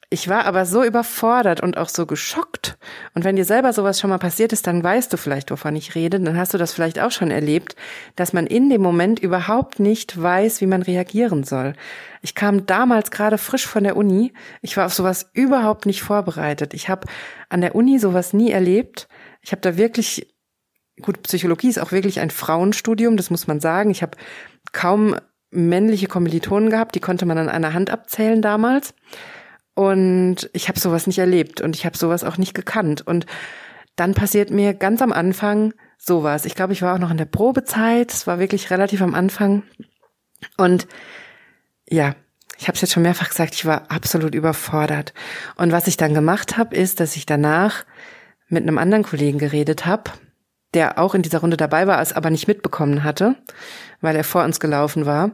ich 0.09 0.29
war 0.29 0.45
aber 0.45 0.67
so 0.67 0.85
überfordert 0.85 1.61
und 1.61 1.77
auch 1.77 1.89
so 1.89 2.07
geschockt. 2.07 2.79
Und 3.15 3.25
wenn 3.25 3.35
dir 3.35 3.45
selber 3.45 3.73
sowas 3.73 3.99
schon 3.99 4.11
mal 4.11 4.19
passiert 4.19 4.53
ist, 4.53 4.69
dann 4.69 4.85
weißt 4.85 5.13
du 5.13 5.17
vielleicht, 5.17 5.51
wovon 5.51 5.75
ich 5.75 5.97
rede. 5.97 6.21
Dann 6.21 6.37
hast 6.37 6.55
du 6.55 6.59
das 6.59 6.73
vielleicht 6.73 7.01
auch 7.01 7.11
schon 7.11 7.33
erlebt, 7.33 7.75
dass 8.15 8.33
man 8.33 8.47
in 8.47 8.71
dem 8.71 8.83
Moment 8.83 9.19
überhaupt 9.19 9.81
nicht 9.81 10.21
weiß, 10.21 10.61
wie 10.61 10.67
man 10.67 10.83
reagieren 10.83 11.43
soll. 11.43 11.73
Ich 12.23 12.37
kam 12.37 12.67
damals 12.67 13.11
gerade 13.11 13.37
frisch 13.37 13.67
von 13.67 13.83
der 13.83 13.97
Uni. 13.97 14.33
Ich 14.63 14.77
war 14.77 14.87
auf 14.87 14.95
sowas 14.95 15.29
überhaupt 15.33 15.87
nicht 15.87 16.03
vorbereitet. 16.03 16.73
Ich 16.73 16.89
habe 16.89 17.09
an 17.49 17.61
der 17.61 17.75
Uni 17.75 17.99
sowas 17.99 18.33
nie 18.33 18.53
erlebt. 18.53 19.09
Ich 19.43 19.51
habe 19.51 19.61
da 19.61 19.77
wirklich, 19.77 20.33
gut, 21.03 21.23
Psychologie 21.23 21.69
ist 21.69 21.79
auch 21.79 21.91
wirklich 21.91 22.21
ein 22.21 22.31
Frauenstudium, 22.31 23.17
das 23.17 23.31
muss 23.31 23.49
man 23.49 23.59
sagen. 23.59 23.91
Ich 23.91 24.03
habe 24.03 24.17
kaum 24.71 25.17
männliche 25.51 26.07
Kommilitonen 26.07 26.71
gehabt, 26.71 26.95
die 26.95 27.01
konnte 27.01 27.27
man 27.27 27.39
an 27.39 27.49
einer 27.49 27.73
Hand 27.73 27.91
abzählen 27.91 28.41
damals. 28.41 28.95
Und 29.77 30.49
ich 30.55 30.69
habe 30.69 30.81
sowas 30.81 31.07
nicht 31.07 31.19
erlebt 31.19 31.61
und 31.61 31.77
ich 31.77 31.85
habe 31.85 31.99
sowas 31.99 32.25
auch 32.25 32.39
nicht 32.39 32.55
gekannt. 32.55 33.07
Und 33.07 33.27
dann 33.95 34.15
passiert 34.15 34.51
mir 34.51 34.73
ganz 34.73 35.03
am 35.03 35.13
Anfang 35.13 35.75
sowas. 35.99 36.47
Ich 36.47 36.55
glaube, 36.55 36.73
ich 36.73 36.81
war 36.81 36.95
auch 36.95 36.99
noch 36.99 37.11
in 37.11 37.19
der 37.19 37.27
Probezeit. 37.27 38.11
Es 38.11 38.27
war 38.27 38.39
wirklich 38.39 38.71
relativ 38.71 39.03
am 39.03 39.15
Anfang. 39.15 39.65
Und 40.57 40.89
ja, 41.87 42.15
ich 42.57 42.69
habe 42.69 42.77
es 42.77 42.81
jetzt 42.81 42.95
schon 42.95 43.03
mehrfach 43.03 43.29
gesagt, 43.29 43.55
ich 43.55 43.67
war 43.67 43.91
absolut 43.91 44.35
überfordert. 44.35 45.13
Und 45.57 45.73
was 45.73 45.89
ich 45.89 45.99
dann 45.99 46.15
gemacht 46.15 46.57
habe, 46.57 46.75
ist, 46.75 46.99
dass 46.99 47.15
ich 47.15 47.27
danach 47.27 47.85
mit 48.49 48.63
einem 48.63 48.79
anderen 48.79 49.05
Kollegen 49.05 49.39
geredet 49.39 49.85
habe, 49.85 50.11
der 50.73 50.99
auch 50.99 51.15
in 51.15 51.21
dieser 51.21 51.41
Runde 51.41 51.59
dabei 51.59 51.87
war, 51.87 52.01
es 52.01 52.15
aber 52.15 52.31
nicht 52.31 52.49
mitbekommen 52.49 53.05
hatte, 53.05 53.35
weil 54.01 54.17
er 54.17 54.25
vor 54.25 54.43
uns 54.43 54.59
gelaufen 54.59 55.05
war. 55.05 55.33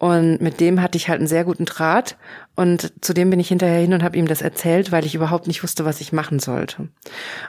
Und 0.00 0.40
mit 0.40 0.60
dem 0.60 0.80
hatte 0.80 0.96
ich 0.96 1.10
halt 1.10 1.18
einen 1.18 1.28
sehr 1.28 1.44
guten 1.44 1.66
Draht. 1.66 2.16
Und 2.56 2.90
zu 3.04 3.12
dem 3.12 3.28
bin 3.28 3.38
ich 3.38 3.48
hinterher 3.48 3.80
hin 3.80 3.92
und 3.92 4.02
habe 4.02 4.16
ihm 4.16 4.26
das 4.26 4.40
erzählt, 4.40 4.92
weil 4.92 5.04
ich 5.04 5.14
überhaupt 5.14 5.46
nicht 5.46 5.62
wusste, 5.62 5.84
was 5.84 6.00
ich 6.00 6.10
machen 6.10 6.38
sollte. 6.38 6.88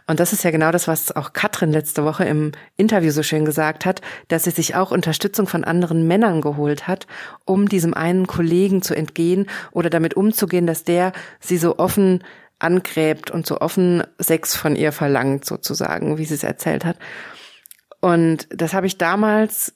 Und 0.05 0.19
das 0.19 0.33
ist 0.33 0.43
ja 0.43 0.51
genau 0.51 0.69
das, 0.71 0.85
was 0.85 1.15
auch 1.15 1.31
Katrin 1.31 1.71
letzte 1.71 2.03
Woche 2.03 2.25
im 2.25 2.51
Interview 2.75 3.11
so 3.11 3.23
schön 3.23 3.45
gesagt 3.45 3.85
hat, 3.85 4.01
dass 4.27 4.43
sie 4.43 4.51
sich 4.51 4.75
auch 4.75 4.91
Unterstützung 4.91 5.47
von 5.47 5.63
anderen 5.63 6.07
Männern 6.07 6.41
geholt 6.41 6.89
hat, 6.89 7.07
um 7.45 7.69
diesem 7.69 7.93
einen 7.93 8.27
Kollegen 8.27 8.81
zu 8.81 8.95
entgehen 8.95 9.47
oder 9.71 9.89
damit 9.89 10.15
umzugehen, 10.15 10.67
dass 10.67 10.83
der 10.83 11.13
sie 11.39 11.57
so 11.57 11.79
offen 11.79 12.21
angräbt 12.59 13.31
und 13.31 13.47
so 13.47 13.61
offen 13.61 14.03
Sex 14.19 14.57
von 14.57 14.75
ihr 14.75 14.91
verlangt, 14.91 15.45
sozusagen, 15.45 16.17
wie 16.17 16.25
sie 16.25 16.35
es 16.35 16.43
erzählt 16.43 16.83
hat. 16.83 16.97
Und 18.01 18.49
das 18.49 18.73
habe 18.73 18.87
ich 18.87 18.97
damals 18.97 19.73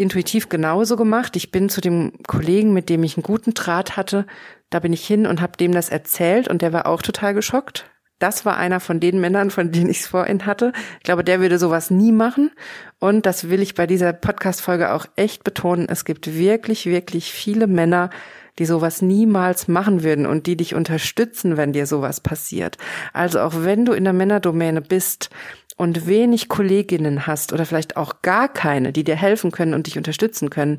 intuitiv 0.00 0.48
genauso 0.48 0.96
gemacht. 0.96 1.36
Ich 1.36 1.50
bin 1.50 1.68
zu 1.68 1.80
dem 1.80 2.12
Kollegen, 2.26 2.72
mit 2.72 2.88
dem 2.88 3.02
ich 3.04 3.16
einen 3.16 3.22
guten 3.22 3.54
Draht 3.54 3.96
hatte, 3.96 4.26
da 4.70 4.78
bin 4.78 4.92
ich 4.92 5.06
hin 5.06 5.26
und 5.26 5.40
habe 5.40 5.56
dem 5.56 5.72
das 5.72 5.88
erzählt 5.88 6.48
und 6.48 6.62
der 6.62 6.72
war 6.72 6.86
auch 6.86 7.02
total 7.02 7.34
geschockt. 7.34 7.89
Das 8.20 8.44
war 8.44 8.56
einer 8.56 8.78
von 8.78 9.00
den 9.00 9.18
Männern, 9.18 9.50
von 9.50 9.72
denen 9.72 9.90
ich 9.90 10.00
es 10.00 10.06
vorhin 10.06 10.46
hatte. 10.46 10.72
Ich 10.98 11.04
glaube, 11.04 11.24
der 11.24 11.40
würde 11.40 11.58
sowas 11.58 11.90
nie 11.90 12.12
machen. 12.12 12.52
Und 13.00 13.26
das 13.26 13.48
will 13.48 13.62
ich 13.62 13.74
bei 13.74 13.86
dieser 13.86 14.12
Podcast-Folge 14.12 14.92
auch 14.92 15.06
echt 15.16 15.42
betonen. 15.42 15.88
Es 15.88 16.04
gibt 16.04 16.32
wirklich, 16.34 16.86
wirklich 16.86 17.32
viele 17.32 17.66
Männer, 17.66 18.10
die 18.58 18.66
sowas 18.66 19.00
niemals 19.00 19.68
machen 19.68 20.02
würden 20.04 20.26
und 20.26 20.46
die 20.46 20.56
dich 20.56 20.74
unterstützen, 20.74 21.56
wenn 21.56 21.72
dir 21.72 21.86
sowas 21.86 22.20
passiert. 22.20 22.76
Also 23.14 23.40
auch 23.40 23.54
wenn 23.56 23.86
du 23.86 23.92
in 23.92 24.04
der 24.04 24.12
Männerdomäne 24.12 24.82
bist 24.82 25.30
und 25.78 26.06
wenig 26.06 26.50
Kolleginnen 26.50 27.26
hast 27.26 27.54
oder 27.54 27.64
vielleicht 27.64 27.96
auch 27.96 28.20
gar 28.20 28.52
keine, 28.52 28.92
die 28.92 29.02
dir 29.02 29.16
helfen 29.16 29.50
können 29.50 29.72
und 29.72 29.86
dich 29.86 29.96
unterstützen 29.96 30.50
können, 30.50 30.78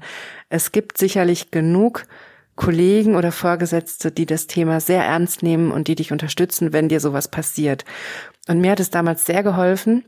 es 0.49 0.71
gibt 0.71 0.99
sicherlich 0.99 1.49
genug 1.49 2.03
Kollegen 2.61 3.15
oder 3.15 3.31
Vorgesetzte, 3.31 4.11
die 4.11 4.27
das 4.27 4.45
Thema 4.45 4.79
sehr 4.79 5.03
ernst 5.03 5.41
nehmen 5.41 5.71
und 5.71 5.87
die 5.87 5.95
dich 5.95 6.11
unterstützen, 6.11 6.73
wenn 6.73 6.89
dir 6.89 6.99
sowas 6.99 7.27
passiert. 7.27 7.85
Und 8.47 8.61
mir 8.61 8.69
hat 8.69 8.79
es 8.79 8.91
damals 8.91 9.25
sehr 9.25 9.41
geholfen, 9.41 10.05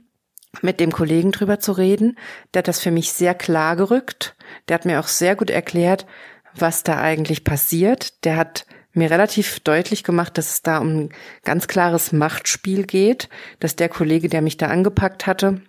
mit 0.62 0.79
dem 0.79 0.91
Kollegen 0.91 1.31
drüber 1.31 1.60
zu 1.60 1.72
reden. 1.72 2.15
Der 2.53 2.60
hat 2.60 2.67
das 2.67 2.79
für 2.79 2.91
mich 2.91 3.12
sehr 3.12 3.33
klar 3.33 3.75
gerückt. 3.75 4.36
Der 4.67 4.75
hat 4.75 4.86
mir 4.86 5.00
auch 5.00 5.07
sehr 5.07 5.36
gut 5.36 5.50
erklärt, 5.50 6.05
was 6.53 6.83
da 6.83 7.01
eigentlich 7.01 7.43
passiert. 7.43 8.24
Der 8.24 8.38
hat 8.38 8.67
mir 8.91 9.10
relativ 9.10 9.60
deutlich 9.62 10.03
gemacht, 10.03 10.38
dass 10.38 10.51
es 10.51 10.62
da 10.62 10.77
um 10.77 11.05
ein 11.05 11.10
ganz 11.43 11.67
klares 11.67 12.12
Machtspiel 12.12 12.86
geht, 12.86 13.29
dass 13.62 13.75
der 13.75 13.89
Kollege, 13.89 14.29
der 14.29 14.43
mich 14.43 14.57
da 14.57 14.67
angepackt 14.67 15.25
hatte, 15.25 15.63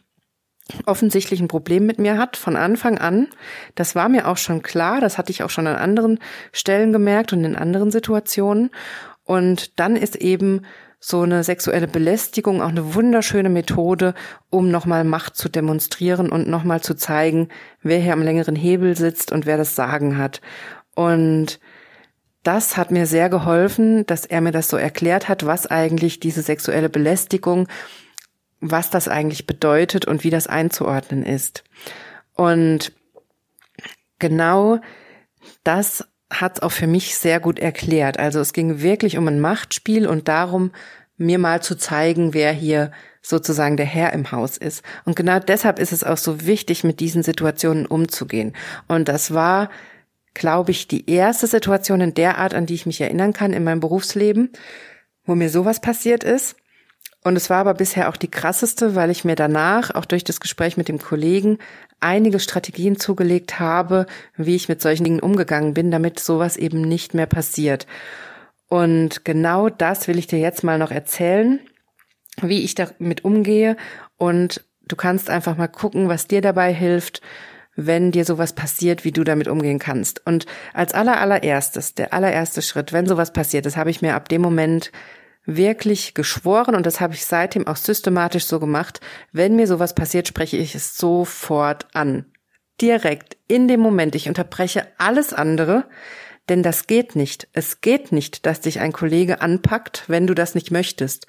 offensichtlich 0.86 1.40
ein 1.40 1.48
Problem 1.48 1.86
mit 1.86 1.98
mir 1.98 2.18
hat 2.18 2.36
von 2.36 2.56
Anfang 2.56 2.98
an. 2.98 3.28
Das 3.74 3.94
war 3.94 4.08
mir 4.08 4.28
auch 4.28 4.38
schon 4.38 4.62
klar, 4.62 5.00
das 5.00 5.18
hatte 5.18 5.30
ich 5.30 5.42
auch 5.42 5.50
schon 5.50 5.66
an 5.66 5.76
anderen 5.76 6.18
Stellen 6.52 6.92
gemerkt 6.92 7.32
und 7.32 7.44
in 7.44 7.56
anderen 7.56 7.90
Situationen. 7.90 8.70
Und 9.24 9.78
dann 9.78 9.96
ist 9.96 10.16
eben 10.16 10.62
so 11.06 11.20
eine 11.20 11.44
sexuelle 11.44 11.86
Belästigung 11.86 12.62
auch 12.62 12.70
eine 12.70 12.94
wunderschöne 12.94 13.50
Methode, 13.50 14.14
um 14.48 14.70
nochmal 14.70 15.04
Macht 15.04 15.36
zu 15.36 15.50
demonstrieren 15.50 16.30
und 16.30 16.48
nochmal 16.48 16.80
zu 16.80 16.94
zeigen, 16.94 17.48
wer 17.82 17.98
hier 17.98 18.14
am 18.14 18.22
längeren 18.22 18.56
Hebel 18.56 18.96
sitzt 18.96 19.30
und 19.30 19.44
wer 19.44 19.58
das 19.58 19.76
Sagen 19.76 20.16
hat. 20.16 20.40
Und 20.94 21.60
das 22.42 22.78
hat 22.78 22.90
mir 22.90 23.04
sehr 23.06 23.28
geholfen, 23.28 24.06
dass 24.06 24.24
er 24.24 24.40
mir 24.40 24.52
das 24.52 24.68
so 24.68 24.78
erklärt 24.78 25.28
hat, 25.28 25.44
was 25.44 25.66
eigentlich 25.66 26.20
diese 26.20 26.40
sexuelle 26.40 26.88
Belästigung, 26.88 27.68
was 28.70 28.90
das 28.90 29.08
eigentlich 29.08 29.46
bedeutet 29.46 30.06
und 30.06 30.24
wie 30.24 30.30
das 30.30 30.46
einzuordnen 30.46 31.24
ist. 31.24 31.64
Und 32.34 32.92
genau 34.18 34.80
das 35.62 36.06
hat 36.30 36.56
es 36.56 36.62
auch 36.62 36.72
für 36.72 36.86
mich 36.86 37.16
sehr 37.16 37.40
gut 37.40 37.58
erklärt. 37.58 38.18
Also 38.18 38.40
es 38.40 38.52
ging 38.52 38.80
wirklich 38.80 39.18
um 39.18 39.28
ein 39.28 39.40
Machtspiel 39.40 40.06
und 40.06 40.28
darum, 40.28 40.72
mir 41.16 41.38
mal 41.38 41.62
zu 41.62 41.76
zeigen, 41.76 42.34
wer 42.34 42.52
hier 42.52 42.90
sozusagen 43.22 43.76
der 43.76 43.86
Herr 43.86 44.12
im 44.12 44.32
Haus 44.32 44.56
ist. 44.56 44.82
Und 45.04 45.14
genau 45.14 45.38
deshalb 45.38 45.78
ist 45.78 45.92
es 45.92 46.02
auch 46.02 46.16
so 46.16 46.44
wichtig, 46.44 46.82
mit 46.84 47.00
diesen 47.00 47.22
Situationen 47.22 47.86
umzugehen. 47.86 48.54
Und 48.88 49.08
das 49.08 49.32
war 49.32 49.70
glaube 50.34 50.72
ich, 50.72 50.88
die 50.88 51.08
erste 51.08 51.46
Situation 51.46 52.00
in 52.00 52.14
der 52.14 52.38
Art, 52.38 52.54
an 52.54 52.66
die 52.66 52.74
ich 52.74 52.86
mich 52.86 53.00
erinnern 53.00 53.32
kann 53.32 53.52
in 53.52 53.64
meinem 53.64 53.80
Berufsleben, 53.80 54.50
wo 55.24 55.34
mir 55.34 55.48
sowas 55.48 55.80
passiert 55.80 56.24
ist. 56.24 56.56
Und 57.24 57.36
es 57.36 57.48
war 57.48 57.56
aber 57.56 57.72
bisher 57.72 58.10
auch 58.10 58.18
die 58.18 58.30
krasseste, 58.30 58.94
weil 58.94 59.10
ich 59.10 59.24
mir 59.24 59.34
danach, 59.34 59.90
auch 59.94 60.04
durch 60.04 60.24
das 60.24 60.40
Gespräch 60.40 60.76
mit 60.76 60.88
dem 60.88 60.98
Kollegen, 60.98 61.58
einige 61.98 62.38
Strategien 62.38 62.98
zugelegt 62.98 63.58
habe, 63.58 64.04
wie 64.36 64.54
ich 64.54 64.68
mit 64.68 64.82
solchen 64.82 65.04
Dingen 65.04 65.20
umgegangen 65.20 65.72
bin, 65.72 65.90
damit 65.90 66.20
sowas 66.20 66.58
eben 66.58 66.82
nicht 66.82 67.14
mehr 67.14 67.26
passiert. 67.26 67.86
Und 68.68 69.24
genau 69.24 69.70
das 69.70 70.06
will 70.06 70.18
ich 70.18 70.26
dir 70.26 70.38
jetzt 70.38 70.64
mal 70.64 70.78
noch 70.78 70.90
erzählen, 70.90 71.60
wie 72.42 72.62
ich 72.62 72.74
damit 72.74 73.24
umgehe. 73.24 73.78
Und 74.18 74.62
du 74.86 74.94
kannst 74.94 75.30
einfach 75.30 75.56
mal 75.56 75.68
gucken, 75.68 76.08
was 76.10 76.26
dir 76.26 76.42
dabei 76.42 76.74
hilft, 76.74 77.22
wenn 77.74 78.12
dir 78.12 78.26
sowas 78.26 78.52
passiert, 78.52 79.04
wie 79.04 79.12
du 79.12 79.24
damit 79.24 79.48
umgehen 79.48 79.78
kannst. 79.78 80.26
Und 80.26 80.44
als 80.74 80.92
aller 80.92 81.18
allererstes, 81.18 81.94
der 81.94 82.12
allererste 82.12 82.60
Schritt, 82.60 82.92
wenn 82.92 83.06
sowas 83.06 83.32
passiert, 83.32 83.64
das 83.64 83.78
habe 83.78 83.90
ich 83.90 84.02
mir 84.02 84.14
ab 84.14 84.28
dem 84.28 84.42
Moment 84.42 84.92
wirklich 85.46 86.14
geschworen 86.14 86.74
und 86.74 86.86
das 86.86 87.00
habe 87.00 87.14
ich 87.14 87.24
seitdem 87.24 87.66
auch 87.66 87.76
systematisch 87.76 88.46
so 88.46 88.60
gemacht. 88.60 89.00
Wenn 89.32 89.56
mir 89.56 89.66
sowas 89.66 89.94
passiert, 89.94 90.28
spreche 90.28 90.56
ich 90.56 90.74
es 90.74 90.96
sofort 90.96 91.86
an. 91.94 92.26
Direkt, 92.80 93.36
in 93.46 93.68
dem 93.68 93.80
Moment. 93.80 94.14
Ich 94.14 94.28
unterbreche 94.28 94.86
alles 94.98 95.32
andere, 95.32 95.84
denn 96.48 96.62
das 96.62 96.86
geht 96.86 97.14
nicht. 97.14 97.48
Es 97.52 97.80
geht 97.80 98.10
nicht, 98.10 98.46
dass 98.46 98.60
dich 98.60 98.80
ein 98.80 98.92
Kollege 98.92 99.40
anpackt, 99.40 100.04
wenn 100.08 100.26
du 100.26 100.34
das 100.34 100.54
nicht 100.54 100.70
möchtest. 100.70 101.26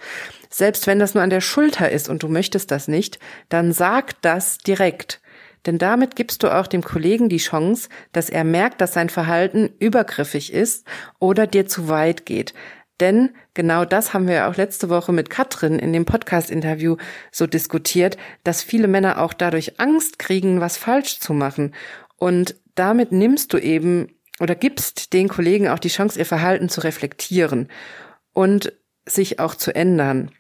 Selbst 0.50 0.88
wenn 0.88 1.00
das 1.00 1.14
nur 1.14 1.24
an 1.24 1.30
der 1.30 1.42
Schulter 1.42 1.92
ist 1.92 2.10
und 2.10 2.24
du 2.24 2.28
möchtest 2.28 2.72
das 2.72 2.88
nicht, 2.88 3.20
dann 3.50 3.72
sag 3.72 4.22
das 4.22 4.58
direkt. 4.58 5.22
Denn 5.66 5.78
damit 5.78 6.16
gibst 6.16 6.44
du 6.44 6.54
auch 6.54 6.68
dem 6.68 6.84
Kollegen 6.84 7.30
die 7.30 7.38
Chance, 7.38 7.90
dass 8.12 8.30
er 8.30 8.44
merkt, 8.44 8.82
dass 8.82 8.94
sein 8.94 9.10
Verhalten 9.10 9.70
übergriffig 9.80 10.54
ist 10.54 10.86
oder 11.20 11.48
dir 11.48 11.68
zu 11.68 11.88
weit 11.88 12.26
geht. 12.26 12.54
Denn 13.00 13.32
genau 13.54 13.84
das 13.84 14.14
haben 14.14 14.28
wir 14.28 14.48
auch 14.48 14.56
letzte 14.56 14.90
Woche 14.90 15.12
mit 15.12 15.30
Katrin 15.30 15.80
in 15.80 15.92
dem 15.92 16.06
Podcast-Interview 16.06 16.96
so 17.32 17.46
diskutiert, 17.46 18.18
dass 18.44 18.64
viele 18.64 18.88
Männer 18.88 19.22
auch 19.22 19.34
dadurch 19.34 19.80
Angst 19.80 20.18
kriegen, 20.18 20.62
was 20.62 20.78
falsch 20.78 21.20
zu 21.20 21.34
machen. 21.34 21.74
Und 22.16 22.56
damit 22.76 23.12
nimmst 23.12 23.52
du 23.52 23.58
eben 23.58 24.08
oder 24.40 24.56
gibst 24.56 25.14
den 25.14 25.28
Kollegen 25.28 25.68
auch 25.68 25.80
die 25.80 25.90
Chance, 25.90 26.20
ihr 26.20 26.26
Verhalten 26.26 26.70
zu 26.70 26.82
reflektieren 26.82 27.70
und 28.34 28.74
sich 29.06 29.40
auch 29.40 29.56
zu 29.56 29.74
ändern. 29.76 30.32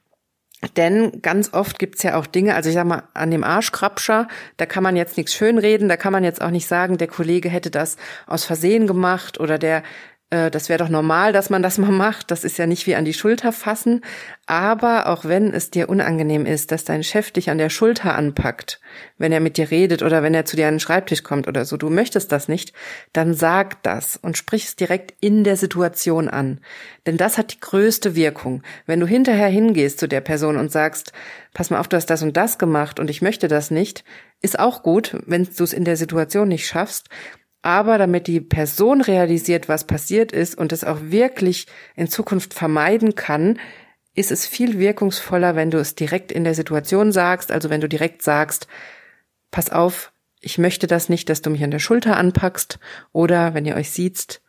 Denn 0.77 1.21
ganz 1.21 1.53
oft 1.53 1.77
gibt's 1.79 2.03
ja 2.03 2.17
auch 2.17 2.25
Dinge, 2.25 2.55
also 2.55 2.69
ich 2.69 2.75
sag 2.75 2.87
mal, 2.87 3.03
an 3.13 3.29
dem 3.29 3.43
Arschkrabscher, 3.43 4.27
da 4.57 4.65
kann 4.65 4.83
man 4.83 4.95
jetzt 4.95 5.17
nichts 5.17 5.33
schönreden, 5.33 5.89
da 5.89 5.97
kann 5.97 6.13
man 6.13 6.23
jetzt 6.23 6.41
auch 6.41 6.49
nicht 6.49 6.67
sagen, 6.67 6.97
der 6.97 7.07
Kollege 7.07 7.49
hätte 7.49 7.69
das 7.69 7.97
aus 8.25 8.45
Versehen 8.45 8.87
gemacht 8.87 9.39
oder 9.39 9.59
der 9.59 9.83
das 10.29 10.69
wäre 10.69 10.79
doch 10.79 10.89
normal, 10.89 11.33
dass 11.33 11.49
man 11.49 11.61
das 11.61 11.77
mal 11.77 11.91
macht. 11.91 12.31
Das 12.31 12.43
ist 12.43 12.57
ja 12.57 12.65
nicht 12.65 12.87
wie 12.87 12.95
an 12.95 13.05
die 13.05 13.13
Schulter 13.13 13.51
fassen. 13.51 14.01
Aber 14.47 15.07
auch 15.07 15.23
wenn 15.23 15.53
es 15.53 15.69
dir 15.69 15.87
unangenehm 15.87 16.45
ist, 16.45 16.71
dass 16.71 16.83
dein 16.83 17.03
Chef 17.03 17.31
dich 17.31 17.49
an 17.49 17.57
der 17.57 17.69
Schulter 17.69 18.15
anpackt, 18.15 18.81
wenn 19.17 19.31
er 19.31 19.39
mit 19.39 19.57
dir 19.57 19.71
redet 19.71 20.01
oder 20.01 20.23
wenn 20.23 20.33
er 20.33 20.45
zu 20.45 20.55
dir 20.55 20.67
an 20.67 20.75
den 20.75 20.79
Schreibtisch 20.79 21.23
kommt 21.23 21.47
oder 21.47 21.63
so, 21.63 21.77
du 21.77 21.89
möchtest 21.89 22.31
das 22.31 22.47
nicht, 22.47 22.73
dann 23.13 23.33
sag 23.33 23.81
das 23.83 24.17
und 24.17 24.35
sprich 24.35 24.65
es 24.65 24.75
direkt 24.75 25.13
in 25.21 25.43
der 25.43 25.57
Situation 25.57 26.27
an. 26.27 26.59
Denn 27.05 27.17
das 27.17 27.37
hat 27.37 27.53
die 27.53 27.59
größte 27.59 28.15
Wirkung. 28.15 28.63
Wenn 28.85 28.99
du 28.99 29.07
hinterher 29.07 29.47
hingehst 29.47 29.99
zu 29.99 30.07
der 30.07 30.21
Person 30.21 30.57
und 30.57 30.71
sagst, 30.71 31.13
pass 31.53 31.69
mal 31.69 31.79
auf, 31.79 31.87
du 31.87 31.97
hast 31.97 32.09
das 32.09 32.23
und 32.23 32.35
das 32.35 32.57
gemacht 32.57 32.99
und 32.99 33.09
ich 33.09 33.21
möchte 33.21 33.47
das 33.47 33.71
nicht, 33.71 34.03
ist 34.41 34.59
auch 34.59 34.83
gut, 34.83 35.17
wenn 35.25 35.45
du 35.45 35.63
es 35.63 35.73
in 35.73 35.85
der 35.85 35.97
Situation 35.97 36.47
nicht 36.47 36.67
schaffst. 36.67 37.09
Aber 37.65 37.97
damit 37.97 38.27
die 38.27 38.41
Person 38.41 39.01
realisiert, 39.01 39.67
was 39.67 39.85
passiert 39.85 40.31
ist 40.31 40.55
und 40.55 40.71
es 40.71 40.83
auch 40.83 40.99
wirklich 41.01 41.65
in 41.95 42.07
Zukunft 42.07 42.53
vermeiden 42.53 43.15
kann, 43.15 43.57
ist 44.13 44.29
es 44.29 44.45
viel 44.45 44.77
wirkungsvoller, 44.77 45.55
wenn 45.55 45.71
du 45.71 45.79
es 45.79 45.95
direkt 45.95 46.31
in 46.31 46.43
der 46.43 46.53
Situation 46.53 47.11
sagst, 47.11 47.51
also 47.51 47.71
wenn 47.71 47.81
du 47.81 47.89
direkt 47.89 48.21
sagst, 48.21 48.67
pass 49.49 49.71
auf, 49.71 50.11
ich 50.39 50.59
möchte 50.59 50.85
das 50.85 51.09
nicht, 51.09 51.27
dass 51.27 51.41
du 51.41 51.49
mich 51.49 51.63
an 51.63 51.71
der 51.71 51.79
Schulter 51.79 52.17
anpackst. 52.17 52.77
Oder 53.13 53.55
wenn 53.55 53.65
ihr 53.65 53.75
euch 53.75 53.89
sieht, 53.89 54.41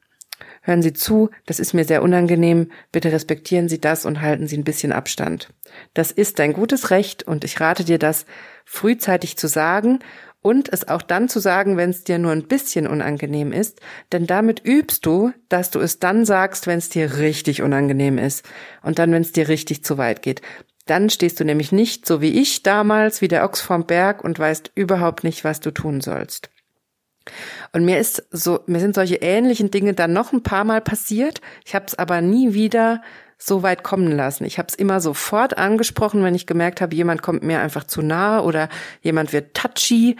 hören 0.61 0.83
Sie 0.83 0.93
zu, 0.93 1.31
das 1.47 1.59
ist 1.59 1.73
mir 1.73 1.87
sehr 1.87 2.03
unangenehm, 2.03 2.71
bitte 2.93 3.13
respektieren 3.13 3.71
Sie 3.71 3.81
das 3.81 4.05
und 4.05 4.21
halten 4.21 4.47
Sie 4.47 4.59
ein 4.59 4.65
bisschen 4.65 4.93
Abstand. 4.93 5.55
Das 5.95 6.11
ist 6.11 6.39
dein 6.39 6.53
gutes 6.53 6.91
Recht 6.91 7.23
und 7.23 7.45
ich 7.45 7.61
rate 7.61 7.83
dir 7.83 7.99
das 7.99 8.27
frühzeitig 8.67 9.39
zu 9.39 9.49
sagen 9.49 10.01
und 10.47 10.73
es 10.73 10.87
auch 10.87 11.03
dann 11.03 11.29
zu 11.29 11.41
sagen, 11.41 11.77
wenn 11.77 11.91
es 11.91 12.05
dir 12.05 12.21
nur 12.21 12.31
ein 12.31 12.47
bisschen 12.47 12.87
unangenehm 12.87 13.51
ist, 13.51 13.81
denn 14.13 14.29
damit 14.29 14.65
übst 14.65 15.05
du, 15.05 15.33
dass 15.49 15.73
du 15.73 15.81
es 15.81 15.99
dann 15.99 16.25
sagst, 16.25 16.69
wenn 16.69 16.79
es 16.79 16.89
dir 16.89 17.19
richtig 17.19 17.63
unangenehm 17.63 18.17
ist 18.17 18.49
und 18.81 19.01
dann, 19.01 19.11
wenn 19.11 19.23
es 19.23 19.33
dir 19.33 19.49
richtig 19.49 19.83
zu 19.83 19.99
weit 19.99 20.23
geht. 20.23 20.43
Dann 20.85 21.11
stehst 21.11 21.41
du 21.41 21.45
nämlich 21.45 21.73
nicht 21.73 22.07
so 22.07 22.21
wie 22.21 22.41
ich 22.41 22.63
damals, 22.63 23.23
wie 23.23 23.27
der 23.27 23.45
Ochs 23.45 23.61
vom 23.61 23.87
Berg 23.87 24.23
und 24.23 24.39
weißt 24.39 24.71
überhaupt 24.77 25.25
nicht, 25.25 25.43
was 25.43 25.59
du 25.59 25.73
tun 25.73 26.01
sollst. 26.01 26.49
Und 27.73 27.85
mir 27.85 27.99
ist 27.99 28.25
so, 28.31 28.61
mir 28.67 28.79
sind 28.79 28.95
solche 28.95 29.17
ähnlichen 29.17 29.73
Dinge 29.73 29.95
dann 29.95 30.13
noch 30.13 30.33
ein 30.33 30.45
paar 30.45 30.63
Mal 30.63 30.81
passiert. 30.81 31.41
Ich 31.65 31.75
habe 31.75 31.87
es 31.87 31.99
aber 31.99 32.21
nie 32.21 32.55
wieder 32.55 33.03
so 33.39 33.63
weit 33.63 33.83
kommen 33.83 34.11
lassen. 34.11 34.45
Ich 34.45 34.59
habe 34.59 34.69
es 34.69 34.75
immer 34.75 35.01
sofort 35.01 35.59
angesprochen, 35.59 36.23
wenn 36.23 36.35
ich 36.35 36.47
gemerkt 36.47 36.81
habe, 36.81 36.95
jemand 36.95 37.23
kommt 37.23 37.43
mir 37.43 37.61
einfach 37.61 37.85
zu 37.85 38.03
nahe 38.03 38.43
oder 38.43 38.69
jemand 39.03 39.33
wird 39.33 39.55
touchy 39.55 40.17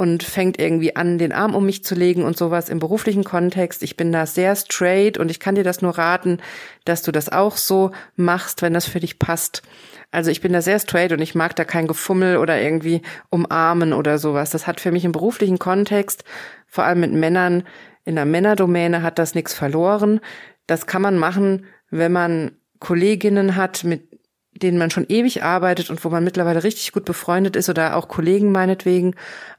und 0.00 0.22
fängt 0.22 0.58
irgendwie 0.58 0.96
an, 0.96 1.18
den 1.18 1.30
Arm 1.30 1.54
um 1.54 1.66
mich 1.66 1.84
zu 1.84 1.94
legen 1.94 2.24
und 2.24 2.34
sowas 2.34 2.70
im 2.70 2.78
beruflichen 2.78 3.22
Kontext. 3.22 3.82
Ich 3.82 3.98
bin 3.98 4.12
da 4.12 4.24
sehr 4.24 4.56
straight 4.56 5.18
und 5.18 5.30
ich 5.30 5.40
kann 5.40 5.56
dir 5.56 5.62
das 5.62 5.82
nur 5.82 5.98
raten, 5.98 6.38
dass 6.86 7.02
du 7.02 7.12
das 7.12 7.28
auch 7.28 7.58
so 7.58 7.90
machst, 8.16 8.62
wenn 8.62 8.72
das 8.72 8.86
für 8.86 9.00
dich 9.00 9.18
passt. 9.18 9.62
Also 10.10 10.30
ich 10.30 10.40
bin 10.40 10.54
da 10.54 10.62
sehr 10.62 10.78
straight 10.78 11.12
und 11.12 11.20
ich 11.20 11.34
mag 11.34 11.54
da 11.54 11.64
kein 11.64 11.86
Gefummel 11.86 12.38
oder 12.38 12.58
irgendwie 12.58 13.02
umarmen 13.28 13.92
oder 13.92 14.18
sowas. 14.18 14.48
Das 14.48 14.66
hat 14.66 14.80
für 14.80 14.90
mich 14.90 15.04
im 15.04 15.12
beruflichen 15.12 15.58
Kontext, 15.58 16.24
vor 16.66 16.84
allem 16.84 17.00
mit 17.00 17.12
Männern, 17.12 17.64
in 18.04 18.14
der 18.14 18.24
Männerdomäne 18.24 19.02
hat 19.02 19.18
das 19.18 19.34
nichts 19.34 19.52
verloren. 19.52 20.20
Das 20.66 20.86
kann 20.86 21.02
man 21.02 21.18
machen, 21.18 21.66
wenn 21.90 22.12
man 22.12 22.52
Kolleginnen 22.80 23.56
hat, 23.56 23.84
mit 23.84 24.08
denen 24.52 24.78
man 24.78 24.90
schon 24.90 25.06
ewig 25.08 25.42
arbeitet 25.42 25.90
und 25.90 26.04
wo 26.04 26.08
man 26.10 26.24
mittlerweile 26.24 26.64
richtig 26.64 26.92
gut 26.92 27.04
befreundet 27.04 27.56
ist 27.56 27.68
oder 27.68 27.96
auch 27.96 28.08
Kollegen 28.08 28.50
meinetwegen. 28.50 29.14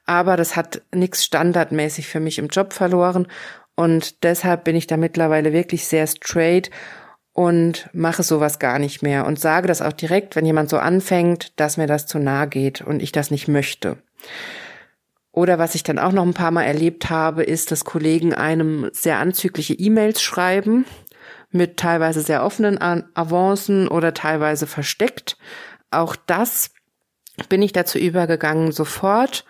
Aber 0.06 0.36
das 0.36 0.56
hat 0.56 0.82
nichts 0.94 1.24
standardmäßig 1.24 2.08
für 2.08 2.20
mich 2.20 2.38
im 2.40 2.48
Job 2.48 2.74
verloren. 2.74 3.28
Und 3.76 4.24
deshalb 4.24 4.66
bin 4.66 4.76
ich 4.76 4.88
da 4.88 4.98
mittlerweile 4.98 5.54
wirklich 5.54 5.88
sehr 5.88 6.06
straight 6.08 6.70
und 7.34 7.90
mache 7.94 8.24
sowas 8.24 8.60
gar 8.60 8.78
nicht 8.78 9.02
mehr 9.02 9.26
und 9.26 9.40
sage 9.40 9.68
das 9.68 9.82
auch 9.82 9.94
direkt, 9.94 10.36
wenn 10.36 10.46
jemand 10.46 10.70
so 10.70 10.78
anfängt, 10.78 11.58
dass 11.60 11.78
mir 11.78 11.88
das 11.88 12.06
zu 12.06 12.20
nahe 12.20 12.48
geht 12.48 12.82
und 12.82 13.02
ich 13.02 13.14
das 13.14 13.32
nicht 13.32 13.48
möchte. 13.48 13.98
Oder 15.32 15.58
was 15.58 15.76
ich 15.76 15.84
dann 15.84 15.98
auch 15.98 16.12
noch 16.12 16.26
ein 16.26 16.34
paar 16.34 16.52
Mal 16.52 16.64
erlebt 16.64 17.10
habe, 17.10 17.44
ist, 17.44 17.72
dass 17.72 17.86
Kollegen 17.86 18.34
einem 18.34 18.90
sehr 18.92 19.20
anzügliche 19.20 19.74
E-Mails 19.74 20.22
schreiben 20.22 20.86
mit 21.52 21.78
teilweise 21.78 22.22
sehr 22.22 22.44
offenen 22.44 22.80
Avancen 22.82 23.88
oder 23.88 24.14
teilweise 24.14 24.68
versteckt. 24.68 25.38
Auch 25.90 26.16
das 26.16 26.72
bin 27.50 27.62
ich 27.62 27.74
dazu 27.74 27.98
übergegangen, 27.98 28.72
sofort 28.72 29.46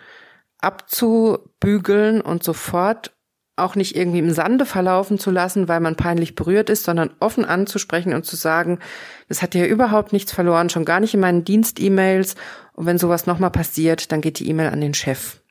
abzubügeln 0.59 2.21
und 2.21 2.43
sofort 2.43 3.11
auch 3.55 3.75
nicht 3.75 3.95
irgendwie 3.95 4.19
im 4.19 4.31
Sande 4.31 4.65
verlaufen 4.65 5.19
zu 5.19 5.29
lassen, 5.29 5.67
weil 5.67 5.79
man 5.79 5.95
peinlich 5.95 6.35
berührt 6.35 6.69
ist, 6.69 6.83
sondern 6.83 7.11
offen 7.19 7.45
anzusprechen 7.45 8.13
und 8.13 8.25
zu 8.25 8.35
sagen, 8.35 8.79
das 9.27 9.41
hat 9.41 9.55
ja 9.55 9.65
überhaupt 9.65 10.13
nichts 10.13 10.31
verloren, 10.31 10.69
schon 10.69 10.85
gar 10.85 10.99
nicht 10.99 11.13
in 11.13 11.19
meinen 11.19 11.43
Dienst-E-Mails. 11.43 12.35
Und 12.73 12.85
wenn 12.85 12.97
sowas 12.97 13.27
nochmal 13.27 13.51
passiert, 13.51 14.11
dann 14.11 14.21
geht 14.21 14.39
die 14.39 14.49
E-Mail 14.49 14.69
an 14.69 14.81
den 14.81 14.93
Chef. 14.93 15.41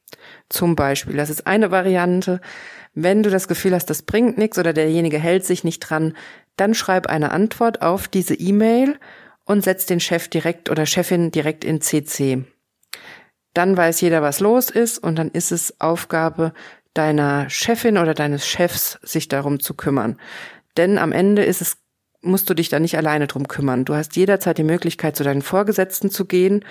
Zum 0.49 0.75
Beispiel. 0.75 1.17
Das 1.17 1.31
ist 1.31 1.47
eine 1.47 1.71
Variante. 1.71 2.41
Wenn 2.94 3.22
du 3.22 3.31
das 3.31 3.48
Gefühl 3.48 3.74
hast, 3.74 3.87
das 3.87 4.03
bringt 4.03 4.38
nichts 4.38 4.59
oder 4.59 4.72
derjenige 4.72 5.18
hält 5.18 5.44
sich 5.44 5.64
nicht 5.64 5.81
dran, 5.81 6.16
dann 6.57 6.74
schreib 6.74 7.07
eine 7.07 7.31
Antwort 7.31 7.83
auf 7.83 8.09
diese 8.09 8.35
E-Mail 8.35 8.98
und 9.44 9.62
setz 9.62 9.87
den 9.87 10.00
Chef 10.00 10.29
direkt 10.29 10.70
oder 10.70 10.87
Chefin 10.87 11.31
direkt 11.31 11.64
in 11.64 11.81
CC. 11.81 12.44
Dann 13.55 13.76
weiß 13.76 14.00
jeder, 14.00 14.22
was 14.22 14.40
los 14.40 14.70
ist 14.70 14.98
und 14.98 15.16
dann 15.16 15.31
ist 15.31 15.53
es 15.53 15.81
Aufgabe 15.81 16.53
deiner 16.94 17.48
Chefin 17.48 17.98
oder 17.98 18.14
deines 18.14 18.46
Chefs, 18.46 18.98
sich 19.03 19.29
darum 19.29 19.61
zu 19.61 19.74
kümmern. 19.74 20.18
Denn 20.76 20.98
am 20.98 21.12
Ende 21.12 21.44
ist 21.44 21.61
es, 21.61 21.79
musst 22.20 22.50
du 22.50 22.55
dich 22.55 22.68
da 22.68 22.81
nicht 22.81 22.96
alleine 22.96 23.26
drum 23.26 23.48
kümmern. 23.48 23.85
Du 23.85 23.94
hast 23.94 24.16
jederzeit 24.16 24.59
die 24.59 24.64
Möglichkeit, 24.64 25.16
zu 25.16 25.24
deinen 25.24 25.42
Vorgesetzten 25.42 26.11
zu 26.11 26.26
gehen 26.26 26.64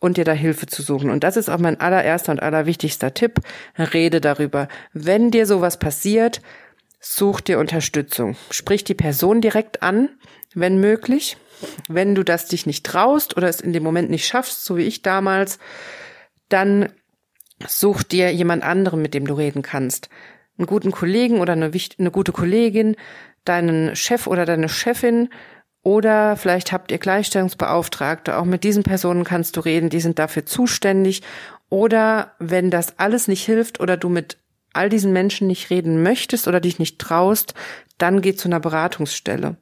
und 0.00 0.16
dir 0.16 0.24
da 0.24 0.32
Hilfe 0.32 0.66
zu 0.66 0.82
suchen. 0.82 1.10
Und 1.10 1.22
das 1.22 1.36
ist 1.36 1.48
auch 1.48 1.58
mein 1.58 1.78
allererster 1.78 2.32
und 2.32 2.42
allerwichtigster 2.42 3.14
Tipp. 3.14 3.40
Rede 3.78 4.20
darüber. 4.20 4.66
Wenn 4.92 5.30
dir 5.30 5.46
sowas 5.46 5.78
passiert, 5.78 6.40
such 6.98 7.40
dir 7.40 7.58
Unterstützung. 7.58 8.36
Sprich 8.50 8.82
die 8.82 8.94
Person 8.94 9.40
direkt 9.40 9.82
an, 9.82 10.08
wenn 10.54 10.80
möglich. 10.80 11.36
Wenn 11.88 12.14
du 12.14 12.24
das 12.24 12.46
dich 12.46 12.66
nicht 12.66 12.84
traust 12.84 13.36
oder 13.36 13.48
es 13.48 13.60
in 13.60 13.72
dem 13.72 13.82
Moment 13.82 14.10
nicht 14.10 14.26
schaffst, 14.26 14.64
so 14.64 14.76
wie 14.76 14.84
ich 14.84 15.02
damals, 15.02 15.58
dann 16.48 16.90
such 17.66 18.02
dir 18.02 18.32
jemand 18.32 18.62
anderen, 18.62 19.02
mit 19.02 19.12
dem 19.12 19.26
du 19.26 19.34
reden 19.34 19.62
kannst. 19.62 20.08
Einen 20.56 20.66
guten 20.66 20.90
Kollegen 20.90 21.40
oder 21.40 21.52
eine, 21.52 21.70
eine 21.98 22.10
gute 22.10 22.32
Kollegin, 22.32 22.96
deinen 23.44 23.94
Chef 23.96 24.26
oder 24.26 24.46
deine 24.46 24.68
Chefin, 24.68 25.28
oder 25.82 26.36
vielleicht 26.36 26.72
habt 26.72 26.90
ihr 26.90 26.98
Gleichstellungsbeauftragte. 26.98 28.36
Auch 28.36 28.44
mit 28.44 28.64
diesen 28.64 28.82
Personen 28.82 29.24
kannst 29.24 29.56
du 29.56 29.60
reden. 29.60 29.88
Die 29.88 30.00
sind 30.00 30.18
dafür 30.18 30.44
zuständig. 30.44 31.22
Oder 31.70 32.32
wenn 32.38 32.70
das 32.70 32.98
alles 32.98 33.28
nicht 33.28 33.44
hilft 33.44 33.80
oder 33.80 33.96
du 33.96 34.08
mit 34.08 34.36
all 34.72 34.88
diesen 34.88 35.12
Menschen 35.12 35.46
nicht 35.46 35.70
reden 35.70 36.02
möchtest 36.02 36.48
oder 36.48 36.60
dich 36.60 36.78
nicht 36.78 36.98
traust, 36.98 37.54
dann 37.98 38.20
geh 38.20 38.34
zu 38.34 38.48
einer 38.48 38.60
Beratungsstelle. 38.60 39.56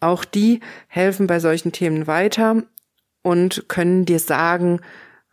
Auch 0.00 0.24
die 0.24 0.60
helfen 0.86 1.26
bei 1.26 1.40
solchen 1.40 1.72
Themen 1.72 2.06
weiter 2.06 2.62
und 3.22 3.68
können 3.68 4.04
dir 4.04 4.20
sagen, 4.20 4.80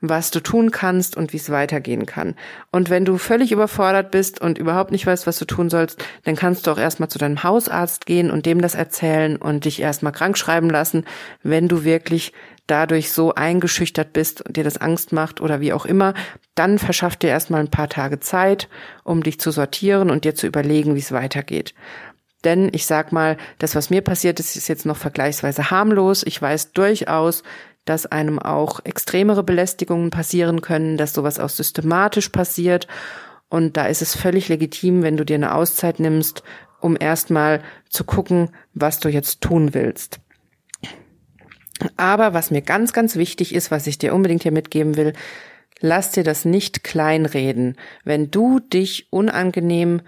was 0.09 0.31
du 0.31 0.39
tun 0.39 0.71
kannst 0.71 1.17
und 1.17 1.33
wie 1.33 1.37
es 1.37 1.49
weitergehen 1.49 2.05
kann. 2.05 2.35
Und 2.71 2.89
wenn 2.89 3.05
du 3.05 3.17
völlig 3.17 3.51
überfordert 3.51 4.11
bist 4.11 4.41
und 4.41 4.57
überhaupt 4.57 4.91
nicht 4.91 5.05
weißt, 5.05 5.27
was 5.27 5.39
du 5.39 5.45
tun 5.45 5.69
sollst, 5.69 6.03
dann 6.23 6.35
kannst 6.35 6.67
du 6.67 6.71
auch 6.71 6.77
erstmal 6.77 7.09
zu 7.09 7.19
deinem 7.19 7.43
Hausarzt 7.43 8.05
gehen 8.05 8.31
und 8.31 8.45
dem 8.45 8.61
das 8.61 8.75
erzählen 8.75 9.37
und 9.37 9.65
dich 9.65 9.81
erstmal 9.81 10.13
krank 10.13 10.37
schreiben 10.37 10.69
lassen, 10.69 11.05
wenn 11.43 11.67
du 11.67 11.83
wirklich 11.83 12.33
dadurch 12.67 13.11
so 13.11 13.33
eingeschüchtert 13.35 14.13
bist 14.13 14.41
und 14.41 14.57
dir 14.57 14.63
das 14.63 14.77
Angst 14.77 15.13
macht 15.13 15.39
oder 15.39 15.61
wie 15.61 15.73
auch 15.73 15.85
immer, 15.85 16.13
dann 16.55 16.79
verschaff 16.79 17.15
dir 17.15 17.29
erstmal 17.29 17.59
ein 17.59 17.69
paar 17.69 17.89
Tage 17.89 18.19
Zeit, 18.19 18.69
um 19.03 19.21
dich 19.21 19.39
zu 19.39 19.51
sortieren 19.51 20.09
und 20.09 20.25
dir 20.25 20.35
zu 20.35 20.47
überlegen, 20.47 20.95
wie 20.95 20.99
es 20.99 21.11
weitergeht. 21.11 21.73
Denn 22.43 22.69
ich 22.71 22.85
sag 22.85 23.11
mal, 23.11 23.37
das, 23.57 23.75
was 23.75 23.89
mir 23.89 24.01
passiert 24.01 24.39
ist, 24.39 24.55
ist 24.55 24.67
jetzt 24.67 24.85
noch 24.85 24.97
vergleichsweise 24.97 25.71
harmlos. 25.71 26.23
Ich 26.23 26.39
weiß 26.39 26.73
durchaus, 26.73 27.43
dass 27.85 28.05
einem 28.05 28.39
auch 28.39 28.83
extremere 28.83 29.43
Belästigungen 29.43 30.09
passieren 30.09 30.61
können, 30.61 30.97
dass 30.97 31.13
sowas 31.13 31.39
auch 31.39 31.49
systematisch 31.49 32.29
passiert. 32.29 32.87
Und 33.47 33.77
da 33.77 33.85
ist 33.85 34.01
es 34.01 34.15
völlig 34.15 34.49
legitim, 34.49 35.03
wenn 35.03 35.17
du 35.17 35.25
dir 35.25 35.35
eine 35.35 35.53
Auszeit 35.53 35.99
nimmst, 35.99 36.43
um 36.81 36.97
erstmal 36.99 37.61
zu 37.89 38.03
gucken, 38.03 38.49
was 38.73 38.99
du 38.99 39.09
jetzt 39.09 39.41
tun 39.41 39.73
willst. 39.73 40.19
Aber 41.97 42.33
was 42.33 42.51
mir 42.51 42.61
ganz, 42.61 42.93
ganz 42.93 43.15
wichtig 43.15 43.53
ist, 43.53 43.71
was 43.71 43.87
ich 43.87 43.97
dir 43.97 44.13
unbedingt 44.13 44.43
hier 44.43 44.51
mitgeben 44.51 44.95
will, 44.95 45.13
lass 45.79 46.11
dir 46.11 46.23
das 46.23 46.45
nicht 46.45 46.83
kleinreden. 46.83 47.75
Wenn 48.03 48.31
du 48.31 48.59
dich 48.59 49.07
unangenehm 49.11 50.01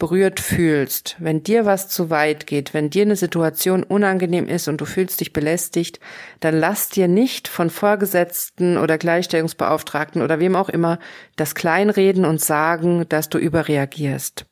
berührt 0.00 0.40
fühlst, 0.40 1.14
wenn 1.20 1.44
dir 1.44 1.64
was 1.66 1.88
zu 1.88 2.10
weit 2.10 2.48
geht, 2.48 2.74
wenn 2.74 2.90
dir 2.90 3.02
eine 3.02 3.14
Situation 3.14 3.84
unangenehm 3.84 4.48
ist 4.48 4.66
und 4.66 4.80
du 4.80 4.84
fühlst 4.84 5.20
dich 5.20 5.32
belästigt, 5.32 6.00
dann 6.40 6.58
lass 6.58 6.88
dir 6.88 7.06
nicht 7.06 7.46
von 7.46 7.70
Vorgesetzten 7.70 8.78
oder 8.78 8.98
Gleichstellungsbeauftragten 8.98 10.22
oder 10.22 10.40
wem 10.40 10.56
auch 10.56 10.68
immer 10.68 10.98
das 11.36 11.54
kleinreden 11.54 12.24
und 12.24 12.40
sagen, 12.40 13.08
dass 13.08 13.28
du 13.28 13.38
überreagierst. 13.38 14.46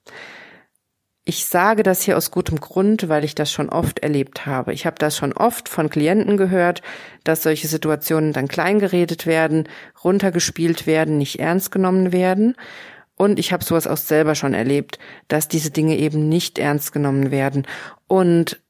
Ich 1.24 1.44
sage 1.44 1.82
das 1.82 2.02
hier 2.02 2.16
aus 2.16 2.30
gutem 2.30 2.58
Grund, 2.58 3.10
weil 3.10 3.22
ich 3.22 3.34
das 3.34 3.52
schon 3.52 3.68
oft 3.68 3.98
erlebt 3.98 4.46
habe. 4.46 4.72
Ich 4.72 4.86
habe 4.86 4.96
das 4.98 5.16
schon 5.16 5.34
oft 5.34 5.68
von 5.68 5.90
Klienten 5.90 6.36
gehört, 6.38 6.80
dass 7.24 7.42
solche 7.42 7.68
Situationen 7.68 8.32
dann 8.32 8.48
kleingeredet 8.48 9.26
werden, 9.26 9.68
runtergespielt 10.02 10.86
werden, 10.86 11.18
nicht 11.18 11.38
ernst 11.38 11.70
genommen 11.70 12.12
werden. 12.12 12.54
Und 13.18 13.38
ich 13.40 13.52
habe 13.52 13.64
sowas 13.64 13.88
auch 13.88 13.96
selber 13.96 14.34
schon 14.36 14.54
erlebt, 14.54 14.98
dass 15.26 15.48
diese 15.48 15.70
Dinge 15.70 15.98
eben 15.98 16.28
nicht 16.28 16.58
ernst 16.58 16.92
genommen 16.92 17.30
werden. 17.32 17.66
Und 18.06 18.60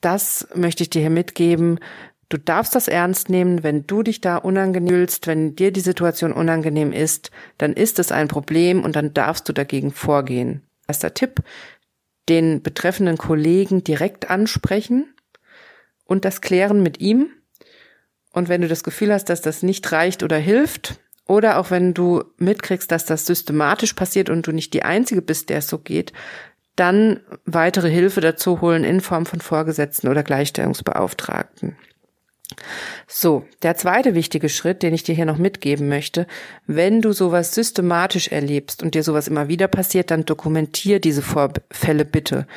das 0.00 0.48
möchte 0.54 0.84
ich 0.84 0.90
dir 0.90 1.00
hier 1.00 1.10
mitgeben. 1.10 1.80
Du 2.28 2.38
darfst 2.38 2.76
das 2.76 2.86
ernst 2.86 3.28
nehmen, 3.28 3.64
wenn 3.64 3.88
du 3.88 4.04
dich 4.04 4.20
da 4.20 4.36
unangenehm 4.36 4.94
fühlst, 4.94 5.26
wenn 5.26 5.56
dir 5.56 5.72
die 5.72 5.80
Situation 5.80 6.32
unangenehm 6.32 6.92
ist, 6.92 7.32
dann 7.58 7.72
ist 7.72 7.98
es 7.98 8.12
ein 8.12 8.28
Problem 8.28 8.84
und 8.84 8.94
dann 8.94 9.12
darfst 9.12 9.48
du 9.48 9.52
dagegen 9.52 9.90
vorgehen. 9.90 10.62
Erster 10.86 11.12
Tipp, 11.12 11.42
den 12.28 12.62
betreffenden 12.62 13.18
Kollegen 13.18 13.82
direkt 13.82 14.30
ansprechen 14.30 15.12
und 16.04 16.24
das 16.24 16.40
klären 16.40 16.80
mit 16.84 17.00
ihm. 17.00 17.30
Und 18.32 18.48
wenn 18.48 18.60
du 18.60 18.68
das 18.68 18.84
Gefühl 18.84 19.12
hast, 19.12 19.24
dass 19.24 19.42
das 19.42 19.64
nicht 19.64 19.90
reicht 19.90 20.22
oder 20.22 20.38
hilft, 20.38 21.00
oder 21.30 21.58
auch 21.58 21.70
wenn 21.70 21.94
du 21.94 22.24
mitkriegst, 22.38 22.90
dass 22.90 23.04
das 23.04 23.24
systematisch 23.24 23.92
passiert 23.92 24.28
und 24.30 24.48
du 24.48 24.52
nicht 24.52 24.74
die 24.74 24.82
Einzige 24.82 25.22
bist, 25.22 25.48
der 25.48 25.58
es 25.58 25.68
so 25.68 25.78
geht, 25.78 26.12
dann 26.74 27.20
weitere 27.44 27.88
Hilfe 27.88 28.20
dazu 28.20 28.60
holen 28.60 28.82
in 28.82 29.00
Form 29.00 29.26
von 29.26 29.40
Vorgesetzten 29.40 30.08
oder 30.08 30.24
Gleichstellungsbeauftragten. 30.24 31.76
So, 33.06 33.44
der 33.62 33.76
zweite 33.76 34.16
wichtige 34.16 34.48
Schritt, 34.48 34.82
den 34.82 34.92
ich 34.92 35.04
dir 35.04 35.14
hier 35.14 35.24
noch 35.24 35.38
mitgeben 35.38 35.88
möchte, 35.88 36.26
wenn 36.66 37.00
du 37.00 37.12
sowas 37.12 37.54
systematisch 37.54 38.26
erlebst 38.26 38.82
und 38.82 38.96
dir 38.96 39.04
sowas 39.04 39.28
immer 39.28 39.46
wieder 39.46 39.68
passiert, 39.68 40.10
dann 40.10 40.24
dokumentier 40.24 40.98
diese 40.98 41.22
Vorfälle 41.22 42.04
bitte 42.04 42.48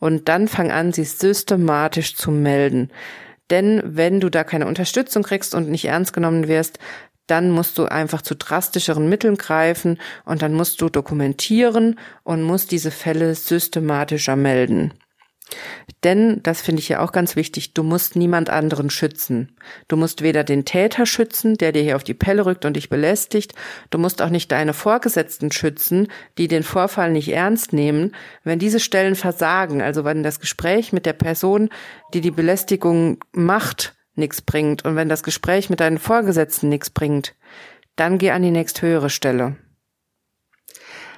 und 0.00 0.28
dann 0.28 0.48
fang 0.48 0.70
an, 0.70 0.92
sie 0.92 1.04
systematisch 1.04 2.14
zu 2.14 2.30
melden. 2.30 2.90
Denn 3.50 3.80
wenn 3.84 4.20
du 4.20 4.28
da 4.28 4.44
keine 4.44 4.66
Unterstützung 4.66 5.22
kriegst 5.22 5.54
und 5.54 5.70
nicht 5.70 5.86
ernst 5.86 6.12
genommen 6.12 6.48
wirst, 6.48 6.78
dann 7.28 7.50
musst 7.50 7.78
du 7.78 7.84
einfach 7.86 8.22
zu 8.22 8.34
drastischeren 8.34 9.08
Mitteln 9.08 9.36
greifen 9.36 9.98
und 10.24 10.42
dann 10.42 10.54
musst 10.54 10.80
du 10.80 10.88
dokumentieren 10.88 11.98
und 12.24 12.42
musst 12.42 12.72
diese 12.72 12.90
Fälle 12.90 13.34
systematischer 13.34 14.36
melden. 14.36 14.92
Denn, 16.04 16.42
das 16.42 16.60
finde 16.60 16.80
ich 16.80 16.88
ja 16.88 17.00
auch 17.00 17.12
ganz 17.12 17.34
wichtig, 17.34 17.74
du 17.74 17.82
musst 17.82 18.16
niemand 18.16 18.50
anderen 18.50 18.90
schützen. 18.90 19.56
Du 19.88 19.96
musst 19.96 20.22
weder 20.22 20.44
den 20.44 20.64
Täter 20.64 21.06
schützen, 21.06 21.56
der 21.56 21.72
dir 21.72 21.82
hier 21.82 21.96
auf 21.96 22.04
die 22.04 22.14
Pelle 22.14 22.46
rückt 22.46 22.64
und 22.64 22.74
dich 22.76 22.88
belästigt, 22.88 23.54
du 23.90 23.98
musst 23.98 24.22
auch 24.22 24.28
nicht 24.28 24.52
deine 24.52 24.74
Vorgesetzten 24.74 25.50
schützen, 25.50 26.08
die 26.36 26.48
den 26.48 26.62
Vorfall 26.62 27.10
nicht 27.10 27.32
ernst 27.32 27.72
nehmen. 27.72 28.14
Wenn 28.44 28.58
diese 28.58 28.80
Stellen 28.80 29.14
versagen, 29.14 29.82
also 29.82 30.04
wenn 30.04 30.22
das 30.22 30.40
Gespräch 30.40 30.92
mit 30.92 31.06
der 31.06 31.14
Person, 31.14 31.70
die 32.14 32.20
die 32.20 32.30
Belästigung 32.30 33.18
macht, 33.32 33.97
nichts 34.18 34.42
bringt 34.42 34.84
und 34.84 34.96
wenn 34.96 35.08
das 35.08 35.22
Gespräch 35.22 35.70
mit 35.70 35.80
deinen 35.80 35.98
Vorgesetzten 35.98 36.68
nichts 36.68 36.90
bringt, 36.90 37.34
dann 37.96 38.18
geh 38.18 38.30
an 38.30 38.42
die 38.42 38.50
nächsthöhere 38.50 39.10
Stelle. 39.10 39.56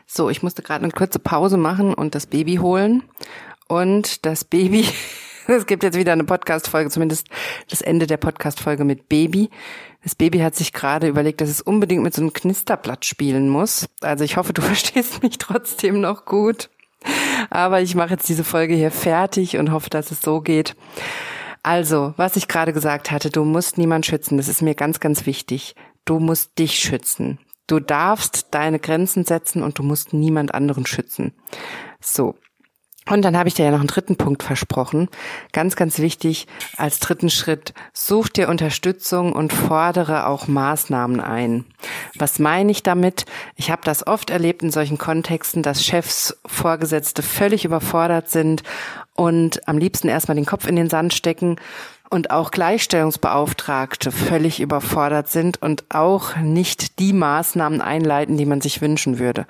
So, 0.07 0.29
ich 0.29 0.43
musste 0.43 0.63
gerade 0.63 0.83
eine 0.83 0.93
kurze 0.93 1.21
Pause 1.21 1.57
machen 1.57 1.95
und 1.95 2.15
das 2.15 2.27
Baby 2.27 2.57
holen. 2.57 3.05
Und 3.69 4.27
das 4.27 4.45
Baby, 4.45 4.89
es 5.47 5.67
gibt 5.67 5.85
jetzt 5.85 5.97
wieder 5.97 6.13
eine 6.13 6.25
Podcast-Folge, 6.25 6.91
zumindest 6.91 7.29
das 7.69 7.81
Ende 7.81 8.09
der 8.09 8.17
Podcast-Folge 8.17 8.85
mit 8.85 9.09
Baby. 9.09 9.51
Das 10.03 10.17
Baby 10.17 10.41
hat 10.41 10.57
sich 10.57 10.73
gerade 10.73 11.07
überlegt, 11.07 11.41
dass 11.41 11.49
es 11.49 11.61
unbedingt 11.61 12.03
mit 12.03 12.13
so 12.13 12.23
einem 12.23 12.33
Knisterblatt 12.33 13.05
spielen 13.05 13.49
muss. 13.49 13.89
Also 14.01 14.25
ich 14.25 14.37
hoffe, 14.37 14.53
du 14.53 14.63
verstehst 14.63 15.23
mich 15.23 15.39
trotzdem 15.39 16.01
noch 16.01 16.25
gut. 16.25 16.71
Aber 17.49 17.81
ich 17.81 17.95
mache 17.95 18.11
jetzt 18.11 18.29
diese 18.29 18.45
Folge 18.45 18.75
hier 18.75 18.91
fertig 18.91 19.59
und 19.59 19.71
hoffe, 19.71 19.91
dass 19.91 20.11
es 20.11 20.21
so 20.21 20.41
geht. 20.41 20.75
Also, 21.63 22.15
was 22.17 22.37
ich 22.37 22.49
gerade 22.49 22.73
gesagt 22.73 23.11
hatte, 23.11 23.31
du 23.31 23.45
musst 23.45 23.79
niemand 23.79 24.07
schützen. 24.07 24.37
Das 24.37 24.49
ist 24.49 24.63
mir 24.63 24.75
ganz, 24.75 25.01
ganz 25.01 25.27
wichtig. 25.27 25.75
Du 26.05 26.19
musst 26.19 26.59
dich 26.59 26.79
schützen. 26.79 27.39
Du 27.67 27.81
darfst 27.81 28.49
deine 28.53 28.79
Grenzen 28.79 29.25
setzen 29.25 29.63
und 29.63 29.79
du 29.79 29.83
musst 29.83 30.13
niemand 30.13 30.55
anderen 30.55 30.87
schützen. 30.87 31.35
So. 32.01 32.37
Und 33.07 33.23
dann 33.23 33.37
habe 33.37 33.49
ich 33.49 33.55
dir 33.55 33.65
ja 33.65 33.71
noch 33.71 33.81
einen 33.81 33.89
dritten 33.89 34.17
Punkt 34.17 34.43
versprochen. 34.43 35.09
Ganz, 35.53 35.75
ganz 35.75 35.99
wichtig, 35.99 36.47
als 36.77 37.01
dritten 37.01 37.31
Schritt, 37.31 37.73
such 37.93 38.29
dir 38.29 38.49
Unterstützung 38.49 39.33
und 39.33 39.53
fordere 39.53 40.27
auch 40.27 40.47
Maßnahmen 40.47 41.19
ein. 41.19 41.65
Was 42.17 42.39
meine 42.39 42.71
ich 42.71 42.83
damit? 42.83 43.25
Ich 43.57 43.71
habe 43.71 43.83
das 43.85 44.07
oft 44.07 44.31
erlebt 44.31 44.63
in 44.63 44.71
solchen 44.71 44.99
Kontexten, 44.99 45.63
dass 45.63 45.85
Chefs, 45.85 46.39
Vorgesetzte 46.47 47.23
völlig 47.23 47.65
überfordert 47.65 48.31
sind 48.31 48.63
und 49.15 49.67
am 49.67 49.79
liebsten 49.79 50.09
erstmal 50.09 50.37
den 50.37 50.47
Kopf 50.47 50.67
in 50.67 50.77
den 50.77 50.91
Sand 50.91 51.15
stecken 51.15 51.57
und 52.11 52.31
auch 52.31 52.51
Gleichstellungsbeauftragte 52.51 54.13
völlig 54.13 54.61
überfordert 54.61 55.29
sind 55.29 55.63
und 55.63 55.85
auch 55.89 56.37
nicht 56.37 56.99
die 56.99 57.13
Maßnahmen 57.13 57.81
einleiten, 57.81 58.37
die 58.37 58.47
man 58.47 58.61
sich 58.61 58.83
wünschen 58.83 59.19
würde. 59.19 59.47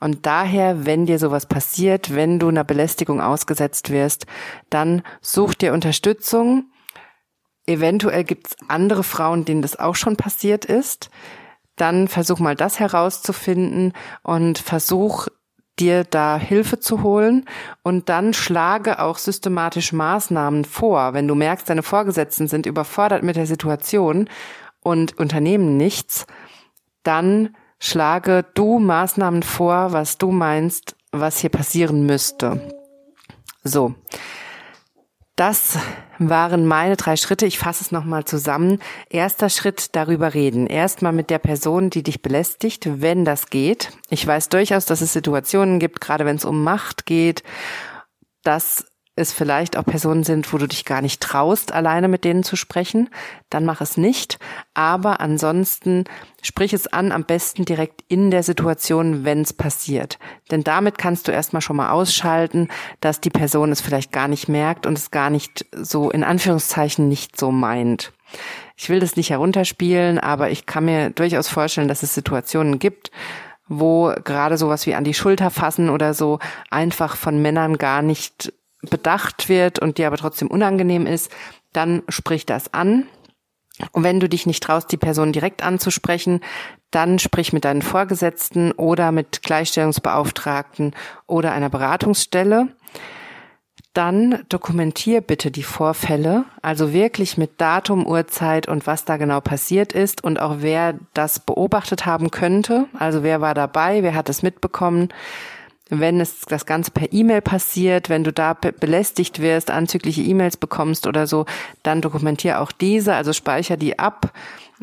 Und 0.00 0.24
daher, 0.26 0.86
wenn 0.86 1.06
dir 1.06 1.18
sowas 1.18 1.46
passiert, 1.46 2.14
wenn 2.14 2.38
du 2.38 2.48
einer 2.48 2.64
Belästigung 2.64 3.20
ausgesetzt 3.20 3.90
wirst, 3.90 4.26
dann 4.70 5.02
such 5.20 5.54
dir 5.54 5.74
Unterstützung. 5.74 6.70
Eventuell 7.66 8.24
gibt's 8.24 8.56
andere 8.68 9.04
Frauen, 9.04 9.44
denen 9.44 9.62
das 9.62 9.78
auch 9.78 9.94
schon 9.94 10.16
passiert 10.16 10.64
ist. 10.64 11.10
Dann 11.76 12.08
versuch 12.08 12.38
mal 12.38 12.56
das 12.56 12.80
herauszufinden 12.80 13.92
und 14.22 14.58
versuch 14.58 15.28
dir 15.78 16.04
da 16.04 16.38
Hilfe 16.38 16.78
zu 16.78 17.02
holen 17.02 17.46
und 17.82 18.08
dann 18.08 18.34
schlage 18.34 19.00
auch 19.00 19.18
systematisch 19.18 19.92
Maßnahmen 19.92 20.64
vor. 20.64 21.14
Wenn 21.14 21.26
du 21.26 21.34
merkst, 21.34 21.68
deine 21.68 21.82
Vorgesetzten 21.82 22.48
sind 22.48 22.66
überfordert 22.66 23.22
mit 23.22 23.36
der 23.36 23.46
Situation 23.46 24.28
und 24.80 25.18
unternehmen 25.18 25.76
nichts, 25.76 26.26
dann 27.02 27.56
schlage 27.80 28.44
du 28.54 28.78
Maßnahmen 28.78 29.42
vor, 29.42 29.92
was 29.92 30.18
du 30.18 30.30
meinst, 30.30 30.94
was 31.10 31.38
hier 31.38 31.50
passieren 31.50 32.06
müsste. 32.06 32.74
So. 33.64 33.94
Das 35.34 35.78
waren 36.18 36.66
meine 36.66 36.96
drei 36.96 37.16
Schritte. 37.16 37.46
Ich 37.46 37.58
fasse 37.58 37.82
es 37.82 37.92
nochmal 37.92 38.26
zusammen. 38.26 38.78
Erster 39.08 39.48
Schritt, 39.48 39.96
darüber 39.96 40.34
reden. 40.34 40.66
Erstmal 40.66 41.14
mit 41.14 41.30
der 41.30 41.38
Person, 41.38 41.88
die 41.88 42.02
dich 42.02 42.20
belästigt, 42.20 43.00
wenn 43.00 43.24
das 43.24 43.48
geht. 43.48 43.90
Ich 44.10 44.26
weiß 44.26 44.50
durchaus, 44.50 44.84
dass 44.84 45.00
es 45.00 45.14
Situationen 45.14 45.78
gibt, 45.78 46.02
gerade 46.02 46.26
wenn 46.26 46.36
es 46.36 46.44
um 46.44 46.62
Macht 46.62 47.06
geht, 47.06 47.42
dass 48.42 48.84
es 49.20 49.32
vielleicht 49.32 49.76
auch 49.76 49.84
Personen 49.84 50.24
sind, 50.24 50.52
wo 50.52 50.58
du 50.58 50.66
dich 50.66 50.84
gar 50.84 51.02
nicht 51.02 51.20
traust, 51.20 51.72
alleine 51.72 52.08
mit 52.08 52.24
denen 52.24 52.42
zu 52.42 52.56
sprechen, 52.56 53.08
dann 53.50 53.64
mach 53.64 53.80
es 53.80 53.96
nicht. 53.96 54.38
Aber 54.74 55.20
ansonsten 55.20 56.04
sprich 56.42 56.72
es 56.72 56.86
an, 56.86 57.12
am 57.12 57.24
besten 57.24 57.64
direkt 57.64 58.02
in 58.08 58.30
der 58.30 58.42
Situation, 58.42 59.24
wenn 59.24 59.42
es 59.42 59.52
passiert. 59.52 60.18
Denn 60.50 60.64
damit 60.64 60.98
kannst 60.98 61.28
du 61.28 61.32
erstmal 61.32 61.62
schon 61.62 61.76
mal 61.76 61.90
ausschalten, 61.90 62.68
dass 63.00 63.20
die 63.20 63.30
Person 63.30 63.70
es 63.72 63.80
vielleicht 63.80 64.12
gar 64.12 64.28
nicht 64.28 64.48
merkt 64.48 64.86
und 64.86 64.98
es 64.98 65.10
gar 65.10 65.30
nicht 65.30 65.66
so 65.72 66.10
in 66.10 66.24
Anführungszeichen 66.24 67.08
nicht 67.08 67.38
so 67.38 67.52
meint. 67.52 68.12
Ich 68.76 68.88
will 68.88 69.00
das 69.00 69.16
nicht 69.16 69.30
herunterspielen, 69.30 70.18
aber 70.18 70.50
ich 70.50 70.66
kann 70.66 70.84
mir 70.84 71.10
durchaus 71.10 71.48
vorstellen, 71.48 71.88
dass 71.88 72.02
es 72.02 72.14
Situationen 72.14 72.78
gibt, 72.78 73.10
wo 73.68 74.12
gerade 74.24 74.56
sowas 74.56 74.86
wie 74.86 74.94
an 74.94 75.04
die 75.04 75.14
Schulter 75.14 75.50
fassen 75.50 75.90
oder 75.90 76.14
so 76.14 76.38
einfach 76.70 77.16
von 77.16 77.40
Männern 77.40 77.78
gar 77.78 78.02
nicht 78.02 78.52
bedacht 78.82 79.48
wird 79.48 79.78
und 79.78 79.98
dir 79.98 80.06
aber 80.06 80.16
trotzdem 80.16 80.48
unangenehm 80.48 81.06
ist, 81.06 81.30
dann 81.72 82.02
sprich 82.08 82.46
das 82.46 82.72
an. 82.72 83.06
Und 83.92 84.04
wenn 84.04 84.20
du 84.20 84.28
dich 84.28 84.46
nicht 84.46 84.62
traust, 84.62 84.92
die 84.92 84.96
Person 84.96 85.32
direkt 85.32 85.62
anzusprechen, 85.62 86.40
dann 86.90 87.18
sprich 87.18 87.52
mit 87.52 87.64
deinen 87.64 87.82
Vorgesetzten 87.82 88.72
oder 88.72 89.12
mit 89.12 89.42
Gleichstellungsbeauftragten 89.42 90.94
oder 91.26 91.52
einer 91.52 91.70
Beratungsstelle. 91.70 92.68
Dann 93.92 94.44
dokumentier 94.48 95.20
bitte 95.20 95.50
die 95.50 95.64
Vorfälle, 95.64 96.44
also 96.62 96.92
wirklich 96.92 97.36
mit 97.38 97.60
Datum, 97.60 98.06
Uhrzeit 98.06 98.68
und 98.68 98.86
was 98.86 99.04
da 99.04 99.16
genau 99.16 99.40
passiert 99.40 99.92
ist 99.92 100.22
und 100.22 100.40
auch 100.40 100.56
wer 100.58 100.94
das 101.12 101.40
beobachtet 101.40 102.06
haben 102.06 102.30
könnte. 102.30 102.86
Also 102.96 103.24
wer 103.24 103.40
war 103.40 103.54
dabei, 103.54 104.02
wer 104.04 104.14
hat 104.14 104.28
es 104.28 104.42
mitbekommen. 104.42 105.08
Wenn 105.90 106.20
es 106.20 106.42
das 106.42 106.66
Ganze 106.66 106.92
per 106.92 107.12
E-Mail 107.12 107.40
passiert, 107.40 108.08
wenn 108.08 108.24
du 108.24 108.32
da 108.32 108.54
belästigt 108.54 109.40
wirst, 109.40 109.70
anzügliche 109.70 110.22
E-Mails 110.22 110.56
bekommst 110.56 111.06
oder 111.06 111.26
so, 111.26 111.46
dann 111.82 112.00
dokumentier 112.00 112.60
auch 112.60 112.72
diese, 112.72 113.14
also 113.14 113.32
speicher 113.32 113.76
die 113.76 113.98
ab, 113.98 114.32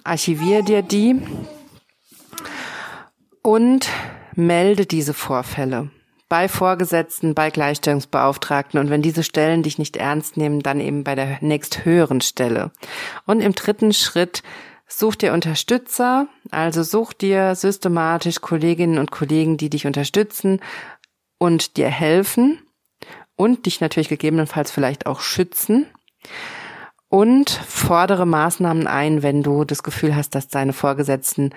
archivier 0.04 0.62
dir 0.62 0.82
die 0.82 1.22
und 3.42 3.88
melde 4.36 4.86
diese 4.86 5.14
Vorfälle 5.14 5.90
bei 6.30 6.50
Vorgesetzten, 6.50 7.34
bei 7.34 7.50
Gleichstellungsbeauftragten. 7.50 8.80
Und 8.80 8.90
wenn 8.90 9.02
diese 9.02 9.24
Stellen 9.24 9.64
dich 9.64 9.78
nicht 9.78 9.96
ernst 9.96 10.38
nehmen, 10.38 10.62
dann 10.62 10.80
eben 10.80 11.04
bei 11.04 11.16
der 11.16 11.38
nächsthöheren 11.42 12.22
Stelle. 12.22 12.72
Und 13.26 13.40
im 13.40 13.56
dritten 13.56 13.94
Schritt 13.94 14.44
such 14.88 15.16
dir 15.16 15.34
Unterstützer, 15.34 16.28
also 16.50 16.84
such 16.84 17.14
dir 17.14 17.56
systematisch 17.56 18.42
Kolleginnen 18.42 19.00
und 19.00 19.12
Kollegen, 19.12 19.58
die 19.58 19.70
dich 19.70 19.86
unterstützen 19.86 20.60
und 21.38 21.78
dir 21.78 21.90
helfen 21.90 22.60
und 23.36 23.66
dich 23.66 23.82
natürlich 23.82 24.10
gegebenenfalls 24.10 24.72
vielleicht 24.72 25.06
auch 25.06 25.20
schützen 25.20 25.86
und 27.10 27.50
fordere 27.50 28.26
Maßnahmen 28.26 28.88
ein, 28.88 29.24
wenn 29.24 29.44
du 29.44 29.64
das 29.64 29.84
Gefühl 29.84 30.16
hast, 30.16 30.36
dass 30.36 30.48
deine 30.48 30.74
Vorgesetzten 30.74 31.52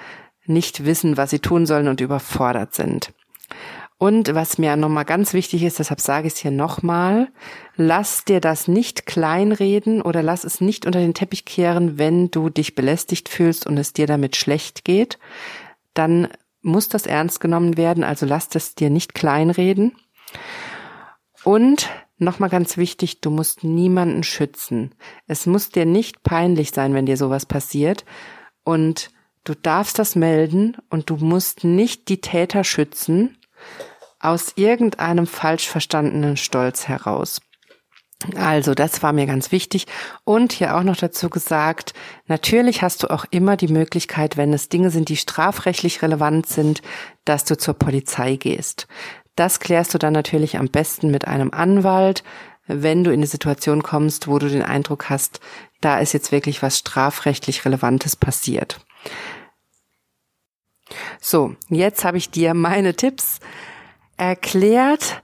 nicht 0.46 0.84
wissen, 0.84 1.16
was 1.16 1.30
sie 1.30 1.38
tun 1.38 1.66
sollen 1.66 1.88
und 1.88 2.00
überfordert 2.00 2.74
sind. 2.74 3.12
Und 3.98 4.34
was 4.34 4.56
mir 4.56 4.76
nochmal 4.76 5.04
ganz 5.04 5.34
wichtig 5.34 5.62
ist, 5.62 5.78
deshalb 5.78 6.00
sage 6.00 6.26
ich 6.26 6.32
es 6.32 6.38
hier 6.38 6.50
nochmal, 6.50 7.28
lass 7.76 8.24
dir 8.24 8.40
das 8.40 8.66
nicht 8.66 9.04
kleinreden 9.04 10.00
oder 10.00 10.22
lass 10.22 10.44
es 10.44 10.62
nicht 10.62 10.86
unter 10.86 11.00
den 11.00 11.12
Teppich 11.12 11.44
kehren, 11.44 11.98
wenn 11.98 12.30
du 12.30 12.48
dich 12.48 12.74
belästigt 12.74 13.28
fühlst 13.28 13.66
und 13.66 13.76
es 13.76 13.92
dir 13.92 14.06
damit 14.06 14.36
schlecht 14.36 14.86
geht. 14.86 15.18
Dann 15.92 16.28
muss 16.62 16.88
das 16.88 17.06
ernst 17.06 17.40
genommen 17.40 17.76
werden, 17.76 18.04
also 18.04 18.26
lass 18.26 18.48
es 18.54 18.74
dir 18.74 18.90
nicht 18.90 19.14
kleinreden. 19.14 19.96
Und 21.44 21.88
nochmal 22.18 22.50
ganz 22.50 22.76
wichtig, 22.76 23.20
du 23.20 23.30
musst 23.30 23.64
niemanden 23.64 24.22
schützen. 24.22 24.94
Es 25.26 25.46
muss 25.46 25.70
dir 25.70 25.86
nicht 25.86 26.22
peinlich 26.22 26.70
sein, 26.72 26.94
wenn 26.94 27.06
dir 27.06 27.16
sowas 27.16 27.46
passiert. 27.46 28.04
Und 28.62 29.10
du 29.44 29.54
darfst 29.54 29.98
das 29.98 30.16
melden 30.16 30.76
und 30.90 31.10
du 31.10 31.16
musst 31.16 31.64
nicht 31.64 32.08
die 32.08 32.20
Täter 32.20 32.62
schützen, 32.64 33.38
aus 34.18 34.52
irgendeinem 34.56 35.26
falsch 35.26 35.68
verstandenen 35.68 36.36
Stolz 36.36 36.88
heraus. 36.88 37.40
Also, 38.36 38.74
das 38.74 39.02
war 39.02 39.12
mir 39.12 39.26
ganz 39.26 39.50
wichtig. 39.50 39.86
Und 40.24 40.52
hier 40.52 40.76
auch 40.76 40.82
noch 40.82 40.96
dazu 40.96 41.30
gesagt, 41.30 41.94
natürlich 42.26 42.82
hast 42.82 43.02
du 43.02 43.10
auch 43.10 43.24
immer 43.30 43.56
die 43.56 43.72
Möglichkeit, 43.72 44.36
wenn 44.36 44.52
es 44.52 44.68
Dinge 44.68 44.90
sind, 44.90 45.08
die 45.08 45.16
strafrechtlich 45.16 46.02
relevant 46.02 46.46
sind, 46.46 46.82
dass 47.24 47.44
du 47.44 47.56
zur 47.56 47.74
Polizei 47.74 48.36
gehst. 48.36 48.86
Das 49.36 49.58
klärst 49.58 49.94
du 49.94 49.98
dann 49.98 50.12
natürlich 50.12 50.58
am 50.58 50.68
besten 50.68 51.10
mit 51.10 51.26
einem 51.26 51.50
Anwalt, 51.50 52.22
wenn 52.66 53.04
du 53.04 53.10
in 53.10 53.20
eine 53.20 53.26
Situation 53.26 53.82
kommst, 53.82 54.28
wo 54.28 54.38
du 54.38 54.48
den 54.48 54.62
Eindruck 54.62 55.08
hast, 55.08 55.40
da 55.80 55.98
ist 55.98 56.12
jetzt 56.12 56.30
wirklich 56.30 56.62
was 56.62 56.78
strafrechtlich 56.78 57.64
Relevantes 57.64 58.16
passiert. 58.16 58.80
So, 61.20 61.54
jetzt 61.68 62.04
habe 62.04 62.18
ich 62.18 62.30
dir 62.30 62.54
meine 62.54 62.94
Tipps 62.94 63.40
erklärt 64.16 65.22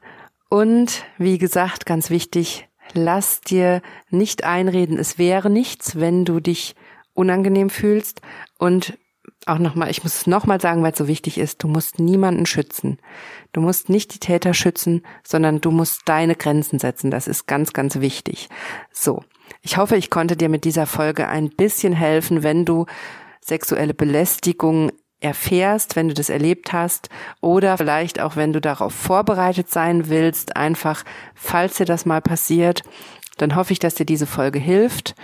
und 0.48 1.04
wie 1.18 1.38
gesagt, 1.38 1.87
ganz 1.87 2.11
wichtig, 2.11 2.65
lass 2.96 3.40
dir 3.40 3.82
nicht 4.11 4.44
einreden, 4.44 4.98
es 4.98 5.18
wäre 5.18 5.50
nichts, 5.50 5.98
wenn 5.98 6.24
du 6.24 6.40
dich 6.40 6.74
unangenehm 7.14 7.70
fühlst 7.70 8.20
und 8.59 8.98
auch 9.46 9.59
nochmal, 9.59 9.90
ich 9.90 10.02
muss 10.02 10.14
es 10.14 10.26
nochmal 10.26 10.61
sagen, 10.61 10.82
weil 10.82 10.92
es 10.92 10.98
so 10.98 11.06
wichtig 11.06 11.38
ist, 11.38 11.62
du 11.62 11.68
musst 11.68 12.00
niemanden 12.00 12.46
schützen. 12.46 12.98
Du 13.52 13.61
musst 13.61 13.88
nicht 13.88 14.12
die 14.14 14.18
Täter 14.18 14.54
schützen, 14.54 15.02
sondern 15.24 15.61
du 15.61 15.70
musst 15.70 16.02
deine 16.06 16.35
Grenzen 16.35 16.78
setzen. 16.78 17.11
Das 17.11 17.28
ist 17.28 17.46
ganz, 17.46 17.72
ganz 17.72 18.00
wichtig. 18.00 18.48
So. 18.92 19.22
Ich 19.62 19.76
hoffe, 19.76 19.96
ich 19.96 20.11
konnte 20.11 20.37
dir 20.37 20.48
mit 20.48 20.64
dieser 20.64 20.87
Folge 20.87 21.28
ein 21.28 21.50
bisschen 21.50 21.92
helfen, 21.92 22.42
wenn 22.42 22.64
du 22.64 22.87
sexuelle 23.40 23.94
Belästigung 23.94 24.90
erfährst, 25.20 25.96
wenn 25.96 26.09
du 26.09 26.14
das 26.14 26.29
erlebt 26.29 26.72
hast 26.72 27.09
oder 27.40 27.79
vielleicht 27.79 28.20
auch, 28.20 28.37
wenn 28.37 28.52
du 28.52 28.61
darauf 28.61 28.94
vorbereitet 28.94 29.70
sein 29.70 30.09
willst, 30.09 30.57
einfach, 30.57 31.05
falls 31.35 31.76
dir 31.76 31.87
das 31.87 32.05
mal 32.07 32.20
passiert, 32.20 32.83
dann 33.38 33.55
hoffe 33.55 33.72
ich, 33.72 33.79
dass 33.79 33.94
dir 33.94 34.07
diese 34.07 34.26
Folge 34.26 34.59
hilft 34.59 35.14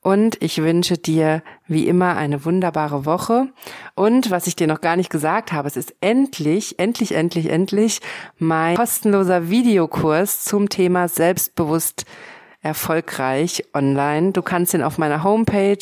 und 0.00 0.42
ich 0.42 0.62
wünsche 0.62 0.96
dir 0.96 1.42
wie 1.66 1.86
immer 1.86 2.16
eine 2.16 2.44
wunderbare 2.44 3.04
Woche. 3.04 3.48
Und 3.94 4.30
was 4.30 4.46
ich 4.46 4.56
dir 4.56 4.66
noch 4.66 4.80
gar 4.80 4.96
nicht 4.96 5.10
gesagt 5.10 5.52
habe, 5.52 5.68
es 5.68 5.76
ist 5.76 5.94
endlich, 6.00 6.78
endlich, 6.78 7.14
endlich, 7.14 7.50
endlich 7.50 8.00
mein 8.38 8.76
kostenloser 8.76 9.50
Videokurs 9.50 10.44
zum 10.44 10.68
Thema 10.68 11.08
selbstbewusst 11.08 12.06
erfolgreich 12.60 13.64
online. 13.72 14.32
Du 14.32 14.42
kannst 14.42 14.74
ihn 14.74 14.82
auf 14.82 14.98
meiner 14.98 15.22
Homepage, 15.22 15.78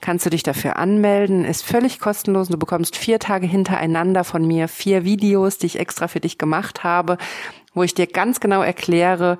kannst 0.00 0.24
du 0.24 0.30
dich 0.30 0.42
dafür 0.42 0.76
anmelden, 0.76 1.44
ist 1.44 1.64
völlig 1.64 2.00
kostenlos. 2.00 2.48
Du 2.48 2.58
bekommst 2.58 2.96
vier 2.96 3.18
Tage 3.18 3.46
hintereinander 3.46 4.24
von 4.24 4.46
mir 4.46 4.68
vier 4.68 5.04
Videos, 5.04 5.58
die 5.58 5.66
ich 5.66 5.78
extra 5.78 6.08
für 6.08 6.20
dich 6.20 6.38
gemacht 6.38 6.82
habe, 6.82 7.18
wo 7.74 7.82
ich 7.82 7.94
dir 7.94 8.06
ganz 8.06 8.40
genau 8.40 8.62
erkläre, 8.62 9.38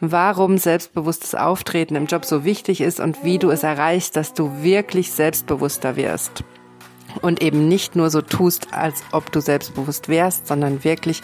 warum 0.00 0.58
selbstbewusstes 0.58 1.34
Auftreten 1.34 1.96
im 1.96 2.06
Job 2.06 2.24
so 2.24 2.44
wichtig 2.44 2.80
ist 2.82 3.00
und 3.00 3.24
wie 3.24 3.38
du 3.38 3.50
es 3.50 3.62
erreichst, 3.62 4.16
dass 4.16 4.34
du 4.34 4.62
wirklich 4.62 5.12
selbstbewusster 5.12 5.96
wirst. 5.96 6.44
Und 7.22 7.42
eben 7.42 7.66
nicht 7.66 7.96
nur 7.96 8.10
so 8.10 8.20
tust, 8.20 8.74
als 8.74 9.02
ob 9.10 9.32
du 9.32 9.40
selbstbewusst 9.40 10.08
wärst, 10.10 10.46
sondern 10.46 10.84
wirklich 10.84 11.22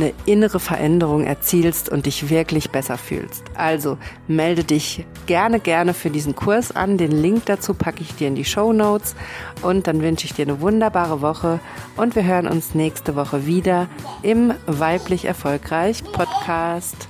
eine 0.00 0.12
innere 0.26 0.60
Veränderung 0.60 1.24
erzielst 1.24 1.88
und 1.88 2.06
dich 2.06 2.30
wirklich 2.30 2.70
besser 2.70 2.98
fühlst. 2.98 3.44
Also 3.54 3.98
melde 4.28 4.64
dich 4.64 5.04
gerne, 5.26 5.60
gerne 5.60 5.94
für 5.94 6.10
diesen 6.10 6.34
Kurs 6.34 6.74
an. 6.74 6.96
Den 6.96 7.12
Link 7.12 7.46
dazu 7.46 7.74
packe 7.74 8.02
ich 8.02 8.14
dir 8.14 8.28
in 8.28 8.34
die 8.34 8.44
Show 8.44 8.72
Notes 8.72 9.14
und 9.62 9.86
dann 9.86 10.02
wünsche 10.02 10.24
ich 10.24 10.34
dir 10.34 10.46
eine 10.46 10.60
wunderbare 10.60 11.20
Woche 11.20 11.60
und 11.96 12.16
wir 12.16 12.24
hören 12.24 12.48
uns 12.48 12.74
nächste 12.74 13.16
Woche 13.16 13.46
wieder 13.46 13.88
im 14.22 14.54
Weiblich 14.66 15.24
Erfolgreich 15.26 16.02
Podcast. 16.04 17.08